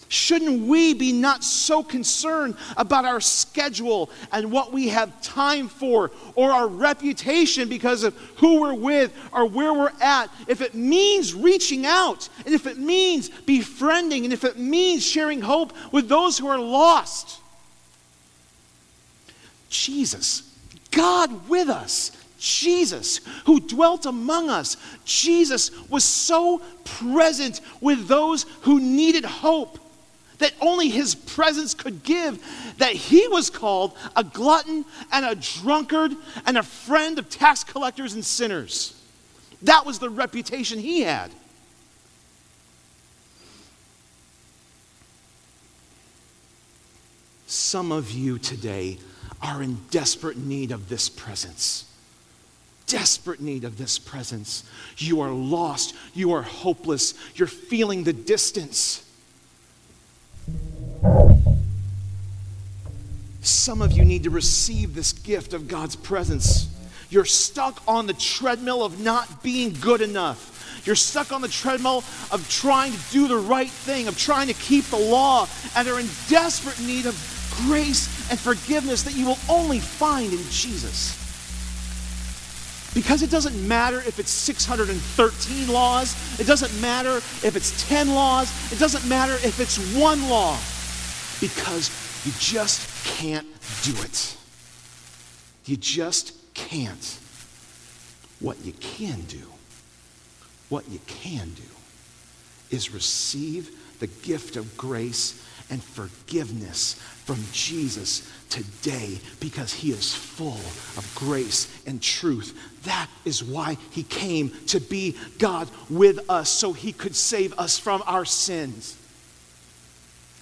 Shouldn't 0.09 0.69
we 0.69 0.95
be 0.95 1.13
not 1.13 1.43
so 1.43 1.83
concerned 1.83 2.57
about 2.77 3.05
our 3.05 3.21
schedule 3.21 4.11
and 4.33 4.53
what 4.53 4.73
we 4.73 4.89
have 4.89 5.21
time 5.23 5.69
for 5.69 6.11
or 6.35 6.51
our 6.51 6.69
reputation 6.69 7.69
because 7.69 8.05
of 8.05 8.17
who 8.37 8.61
we're 8.61 8.75
with 8.75 9.13
or 9.33 9.47
where 9.47 9.73
we're 9.73 9.93
at? 10.01 10.31
If 10.47 10.61
it 10.61 10.75
means 10.75 11.35
reaching 11.35 11.87
out 11.87 12.29
and 12.45 12.55
if 12.55 12.67
it 12.67 12.79
means 12.79 13.29
befriending 13.29 14.25
and 14.25 14.33
if 14.33 14.45
it 14.45 14.59
means 14.59 15.05
sharing 15.05 15.41
hope 15.41 15.73
with 15.93 16.09
those 16.09 16.39
who 16.39 16.49
are 16.49 16.59
lost. 16.59 17.41
Jesus, 19.69 20.55
God 20.91 21.49
with 21.49 21.69
us, 21.69 22.13
Jesus, 22.39 23.21
who 23.47 23.59
dwelt 23.59 24.07
among 24.07 24.51
us. 24.51 24.77
Jesus 25.05 25.71
was 25.89 26.05
so 26.05 26.61
present 26.85 27.61
with 27.81 28.07
those 28.07 28.45
who 28.63 28.79
needed 28.79 29.25
hope 29.25 29.79
that 30.39 30.53
only 30.61 30.89
his 30.89 31.15
presence 31.15 31.75
could 31.75 32.03
give, 32.03 32.43
that 32.79 32.93
he 32.93 33.29
was 33.29 33.51
called 33.51 33.97
a 34.17 34.25
glutton 34.25 34.85
and 35.13 35.25
a 35.25 35.35
drunkard 35.35 36.13
and 36.47 36.59
a 36.59 36.63
friend 36.63 37.19
of 37.19 37.29
tax 37.29 37.65
collectors 37.65 38.15
and 38.15 38.25
sinners. 38.25 39.01
That 39.63 39.87
was 39.87 39.99
the 39.99 40.11
reputation 40.11 40.79
he 40.79 41.03
had. 41.03 41.31
Some 47.47 47.93
of 47.93 48.11
you 48.11 48.39
today 48.39 48.99
are 49.41 49.63
in 49.63 49.79
desperate 49.91 50.37
need 50.37 50.73
of 50.73 50.89
this 50.89 51.09
presence. 51.09 51.91
Desperate 52.87 53.41
need 53.41 53.65
of 53.65 53.79
this 53.79 53.99
presence. 53.99 54.65
You 54.99 55.21
are 55.21 55.31
lost. 55.31 55.95
You 56.15 56.33
are 56.33 56.43
hopeless. 56.43 57.15
You're 57.35 57.49
feeling 57.49 58.05
the 58.05 58.13
distance. 58.13 59.04
Some 63.41 63.83
of 63.83 63.93
you 63.93 64.05
need 64.05 64.25
to 64.25 64.31
receive 64.31 64.95
this 64.95 65.13
gift 65.13 65.53
of 65.53 65.69
God's 65.69 65.97
presence. 65.97 66.69
You're 67.11 67.25
stuck 67.25 67.83
on 67.87 68.07
the 68.07 68.15
treadmill 68.15 68.83
of 68.85 69.01
not 69.01 69.43
being 69.43 69.75
good 69.81 70.01
enough. 70.01 70.83
You're 70.87 70.97
stuck 70.97 71.33
on 71.33 71.41
the 71.41 71.49
treadmill 71.49 72.05
of 72.31 72.47
trying 72.51 72.93
to 72.93 72.99
do 73.11 73.29
the 73.29 73.37
right 73.37 73.71
thing, 73.71 74.09
of 74.09 74.19
trying 74.19 74.49
to 74.49 74.55
keep 74.55 74.85
the 74.87 74.99
law, 74.99 75.49
and 75.77 75.89
are 75.89 75.99
in 75.99 76.09
desperate 76.29 76.81
need 76.81 77.07
of 77.07 77.15
grace 77.67 78.31
and 78.31 78.39
forgiveness 78.39 79.03
that 79.05 79.15
you 79.15 79.27
will 79.27 79.39
only 79.49 79.79
find 79.79 80.33
in 80.33 80.43
Jesus. 80.51 81.24
Because 82.95 83.23
it 83.23 83.31
doesn't 83.31 83.67
matter 83.67 83.99
if 83.99 84.21
it's 84.21 84.31
613 84.31 85.69
laws, 85.69 86.41
it 86.41 86.47
doesn't 86.47 86.81
matter 86.81 87.17
if 87.17 87.57
it's 87.57 87.87
10 87.89 88.15
laws, 88.15 88.73
it 88.73 88.79
doesn't 88.79 89.07
matter 89.09 89.35
if 89.47 89.59
it's 89.59 89.79
one 89.95 90.29
law, 90.29 90.57
because 91.41 91.91
you 92.25 92.33
just 92.39 92.89
can't 93.05 93.47
do 93.83 93.93
it. 94.03 94.37
You 95.65 95.77
just 95.77 96.35
can't. 96.55 97.19
What 98.39 98.65
you 98.65 98.73
can 98.75 99.23
do, 99.23 99.43
what 100.69 100.89
you 100.89 101.01
can 101.07 101.51
do, 101.55 101.63
is 102.71 102.93
receive 102.95 103.71
the 103.99 104.07
gift 104.07 104.57
of 104.57 104.77
grace 104.77 105.44
and 105.71 105.83
forgiveness 105.83 106.95
from 107.25 107.39
Jesus 107.53 108.31
today 108.51 109.19
because 109.41 109.73
he 109.73 109.91
is 109.91 110.15
full 110.15 110.61
of 110.97 111.11
grace 111.15 111.83
and 111.87 112.01
truth. 112.01 112.57
That 112.85 113.09
is 113.25 113.43
why 113.43 113.79
he 113.91 114.03
came 114.03 114.51
to 114.67 114.79
be 114.79 115.17
God 115.39 115.69
with 115.89 116.31
us 116.31 116.51
so 116.51 116.73
he 116.73 116.93
could 116.93 117.17
save 117.17 117.59
us 117.59 117.79
from 117.79 118.03
our 118.07 118.25
sins. 118.25 118.97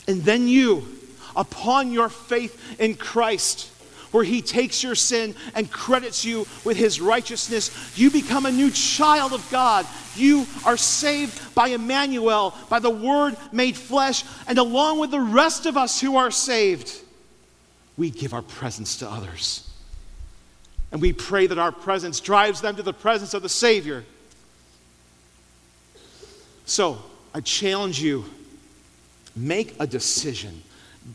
And 0.09 0.23
then 0.23 0.49
you, 0.49 0.87
upon 1.37 1.93
your 1.93 2.09
faith 2.09 2.81
in 2.81 2.97
Christ, 2.97 3.72
where 4.13 4.25
he 4.25 4.41
takes 4.41 4.83
your 4.83 4.95
sin 4.95 5.35
and 5.55 5.71
credits 5.71 6.25
you 6.25 6.47
with 6.65 6.77
his 6.77 7.01
righteousness, 7.01 7.99
you 7.99 8.11
become 8.11 8.47
a 8.47 8.53
new 8.53 8.71
child 8.71 9.33
of 9.33 9.47
God. 9.51 9.87
You 10.15 10.47
are 10.65 10.77
saved 10.77 11.55
by 11.55 11.69
Emmanuel, 11.69 12.55
by 12.69 12.79
the 12.79 12.91
Word 12.91 13.37
made 13.51 13.77
flesh, 13.77 14.25
and 14.47 14.59
along 14.59 15.01
with 15.01 15.11
the 15.11 15.21
rest 15.21 15.67
of 15.67 15.77
us 15.77 16.01
who 16.01 16.17
are 16.17 16.31
saved, 16.31 17.01
we 17.97 18.11
give 18.11 18.33
our 18.33 18.43
presence 18.43 18.97
to 18.99 19.11
others. 19.11 19.69
And 20.93 21.01
we 21.01 21.13
pray 21.15 21.47
that 21.47 21.59
our 21.59 21.73
presence 21.73 22.21
drives 22.21 22.61
them 22.61 22.77
to 22.77 22.83
the 22.83 22.93
presence 22.93 23.33
of 23.33 23.43
the 23.43 23.49
Savior. 23.49 24.05
So, 26.67 26.99
I 27.35 27.41
challenge 27.41 28.01
you 28.01 28.27
make 29.35 29.75
a 29.81 29.87
decision 29.87 30.63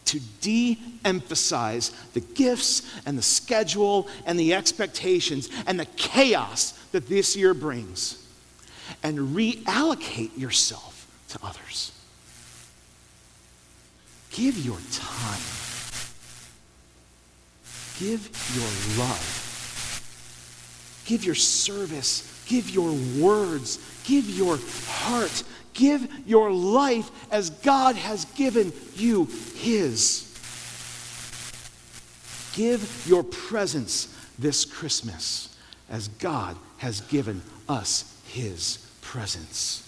to 0.06 0.20
de 0.42 0.78
emphasize 1.06 1.90
the 2.14 2.20
gifts 2.20 2.82
and 3.06 3.18
the 3.18 3.22
schedule 3.22 4.08
and 4.26 4.40
the 4.40 4.54
expectations 4.54 5.50
and 5.66 5.80
the 5.80 5.86
chaos 5.98 6.72
that 6.92 7.08
this 7.08 7.36
year 7.36 7.54
brings 7.54 8.26
and 9.04 9.18
reallocate 9.36 10.38
yourself 10.38 11.08
to 11.30 11.40
others. 11.44 11.92
Give 14.32 14.58
your 14.58 14.78
time. 14.92 15.42
Give 18.00 18.30
your 18.56 19.04
love. 19.04 19.44
Give 21.06 21.24
your 21.24 21.36
service. 21.36 22.44
Give 22.48 22.70
your 22.70 22.94
words. 23.20 23.80
Give 24.04 24.30
your 24.30 24.60
heart. 24.88 25.44
Give 25.78 26.12
your 26.28 26.52
life 26.52 27.10
as 27.32 27.52
God 27.52 27.96
has 27.96 28.26
given 28.26 28.74
you 28.96 29.26
His. 29.56 30.24
Give 32.54 33.06
your 33.08 33.24
presence 33.24 34.14
this 34.40 34.66
Christmas 34.66 35.56
as 35.88 36.08
God 36.08 36.58
has 36.78 37.02
given 37.02 37.44
us 37.70 38.20
His 38.26 38.90
presence. 39.02 39.84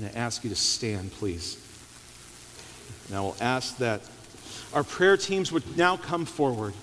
I 0.00 0.06
ask 0.16 0.44
you 0.44 0.50
to 0.50 0.56
stand, 0.56 1.10
please. 1.12 1.60
And 3.08 3.16
I 3.16 3.20
will 3.20 3.36
ask 3.40 3.76
that 3.78 4.02
our 4.72 4.84
prayer 4.84 5.16
teams 5.16 5.50
would 5.50 5.76
now 5.76 5.96
come 5.96 6.24
forward. 6.24 6.74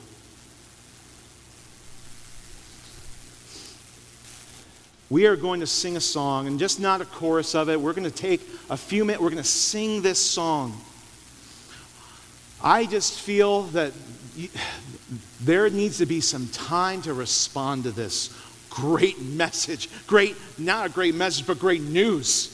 We 5.10 5.28
are 5.28 5.36
going 5.36 5.60
to 5.60 5.68
sing 5.68 5.97
a 5.97 6.01
song, 6.01 6.47
and 6.47 6.58
just 6.58 6.80
not 6.80 7.01
a 7.01 7.06
chorus 7.06 7.53
of 7.53 7.70
it. 7.70 7.80
We're 7.80 7.93
going 7.93 8.10
to 8.10 8.16
take 8.16 8.41
a 8.70 8.78
few 8.78 9.06
minutes, 9.06 9.22
we're 9.22 9.30
going 9.30 9.43
to 9.43 9.47
sing 9.47 10.01
this 10.01 10.20
song. 10.20 10.76
I 12.64 12.86
just 12.86 13.20
feel 13.20 13.64
that 13.64 13.93
you, 14.36 14.49
there 15.41 15.70
needs 15.70 15.99
to 15.99 16.06
be 16.06 16.22
some 16.22 16.47
time 16.47 17.03
to 17.03 17.14
respond 17.14 17.84
to 17.84 17.91
this 17.91 18.36
great 18.70 19.22
message. 19.22 19.89
Great, 20.08 20.36
not 20.58 20.88
a 20.88 20.89
great 20.89 21.16
message, 21.16 21.45
but 21.45 21.60
great 21.60 21.82
news 21.82 22.51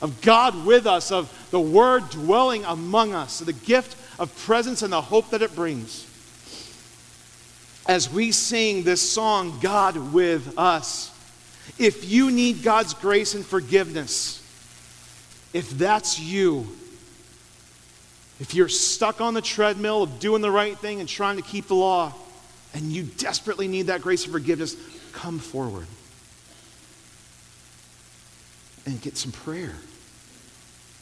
of 0.00 0.20
God 0.20 0.66
with 0.66 0.86
us, 0.86 1.12
of 1.12 1.48
the 1.50 1.60
Word 1.60 2.10
dwelling 2.10 2.64
among 2.64 3.14
us, 3.14 3.38
the 3.38 3.52
gift 3.52 3.96
of 4.20 4.36
presence 4.44 4.82
and 4.82 4.92
the 4.92 5.00
hope 5.00 5.30
that 5.30 5.42
it 5.42 5.54
brings. 5.54 6.08
As 7.86 8.12
we 8.12 8.32
sing 8.32 8.82
this 8.82 9.00
song, 9.00 9.58
God 9.60 10.12
with 10.12 10.56
us, 10.58 11.11
if 11.78 12.10
you 12.10 12.30
need 12.30 12.62
God's 12.62 12.94
grace 12.94 13.34
and 13.34 13.44
forgiveness, 13.44 14.38
if 15.52 15.70
that's 15.70 16.18
you, 16.18 16.66
if 18.40 18.54
you're 18.54 18.68
stuck 18.68 19.20
on 19.20 19.34
the 19.34 19.42
treadmill 19.42 20.02
of 20.02 20.18
doing 20.18 20.42
the 20.42 20.50
right 20.50 20.76
thing 20.78 21.00
and 21.00 21.08
trying 21.08 21.36
to 21.36 21.42
keep 21.42 21.68
the 21.68 21.74
law, 21.74 22.12
and 22.74 22.84
you 22.84 23.02
desperately 23.02 23.68
need 23.68 23.86
that 23.88 24.02
grace 24.02 24.24
and 24.24 24.32
forgiveness, 24.32 24.76
come 25.12 25.38
forward 25.38 25.86
and 28.86 29.00
get 29.00 29.16
some 29.16 29.32
prayer. 29.32 29.74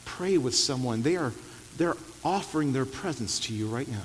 Pray 0.05 0.37
with 0.37 0.55
someone. 0.55 1.01
They 1.01 1.15
are 1.15 1.33
they're 1.77 1.97
offering 2.23 2.73
their 2.73 2.85
presence 2.85 3.39
to 3.39 3.53
you 3.53 3.67
right 3.67 3.87
now. 3.87 4.03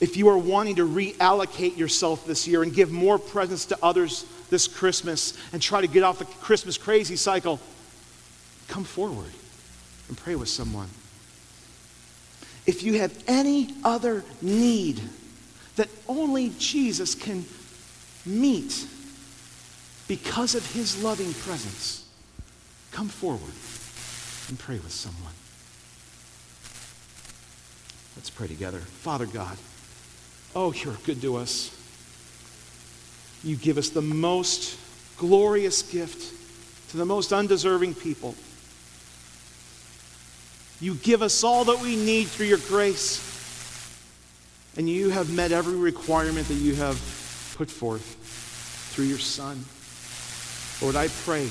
If 0.00 0.16
you 0.16 0.28
are 0.28 0.38
wanting 0.38 0.76
to 0.76 0.88
reallocate 0.88 1.76
yourself 1.76 2.26
this 2.26 2.46
year 2.46 2.62
and 2.62 2.72
give 2.72 2.90
more 2.90 3.18
presence 3.18 3.66
to 3.66 3.78
others 3.82 4.26
this 4.50 4.68
Christmas 4.68 5.36
and 5.52 5.62
try 5.62 5.80
to 5.80 5.86
get 5.86 6.02
off 6.02 6.18
the 6.18 6.24
Christmas 6.24 6.76
crazy 6.78 7.16
cycle, 7.16 7.60
come 8.68 8.84
forward 8.84 9.30
and 10.08 10.16
pray 10.16 10.34
with 10.34 10.48
someone. 10.48 10.88
If 12.66 12.82
you 12.82 12.98
have 12.98 13.16
any 13.26 13.74
other 13.84 14.24
need 14.42 15.00
that 15.76 15.88
only 16.08 16.52
Jesus 16.58 17.14
can 17.14 17.44
meet 18.24 18.86
because 20.08 20.54
of 20.54 20.72
his 20.72 21.02
loving 21.02 21.32
presence, 21.32 22.08
come 22.90 23.08
forward 23.08 23.52
and 24.48 24.58
pray 24.58 24.76
with 24.76 24.92
someone. 24.92 25.32
Let's 28.16 28.30
pray 28.30 28.48
together. 28.48 28.78
Father 28.78 29.26
God, 29.26 29.56
oh, 30.56 30.72
you're 30.72 30.96
good 31.04 31.20
to 31.20 31.36
us. 31.36 31.70
You 33.44 33.56
give 33.56 33.76
us 33.76 33.90
the 33.90 34.02
most 34.02 34.78
glorious 35.18 35.82
gift 35.82 36.34
to 36.90 36.96
the 36.96 37.04
most 37.04 37.32
undeserving 37.32 37.94
people. 37.94 38.34
You 40.80 40.94
give 40.94 41.20
us 41.20 41.44
all 41.44 41.66
that 41.66 41.80
we 41.80 41.94
need 41.94 42.28
through 42.28 42.46
your 42.46 42.58
grace. 42.68 43.22
And 44.78 44.88
you 44.88 45.10
have 45.10 45.30
met 45.30 45.52
every 45.52 45.76
requirement 45.76 46.48
that 46.48 46.54
you 46.54 46.74
have 46.74 46.96
put 47.56 47.70
forth 47.70 48.02
through 48.92 49.06
your 49.06 49.18
Son. 49.18 49.62
Lord, 50.82 50.96
I 50.96 51.08
pray 51.24 51.48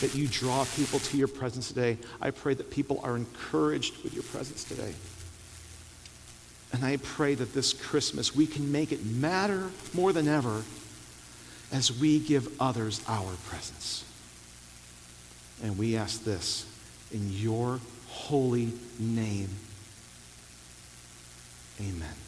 that 0.00 0.14
you 0.14 0.28
draw 0.28 0.64
people 0.76 0.98
to 0.98 1.16
your 1.16 1.28
presence 1.28 1.68
today. 1.68 1.98
I 2.20 2.30
pray 2.30 2.54
that 2.54 2.70
people 2.70 3.00
are 3.02 3.16
encouraged 3.16 4.02
with 4.02 4.14
your 4.14 4.24
presence 4.24 4.64
today. 4.64 4.94
And 6.74 6.84
I 6.84 6.96
pray 6.96 7.36
that 7.36 7.54
this 7.54 7.72
Christmas 7.72 8.34
we 8.34 8.48
can 8.48 8.72
make 8.72 8.90
it 8.90 9.06
matter 9.06 9.70
more 9.94 10.12
than 10.12 10.26
ever 10.26 10.64
as 11.70 11.96
we 11.96 12.18
give 12.18 12.48
others 12.60 13.00
our 13.06 13.30
presence. 13.46 14.04
And 15.62 15.78
we 15.78 15.96
ask 15.96 16.24
this 16.24 16.66
in 17.12 17.30
your 17.30 17.78
holy 18.08 18.72
name. 18.98 19.50
Amen. 21.80 22.23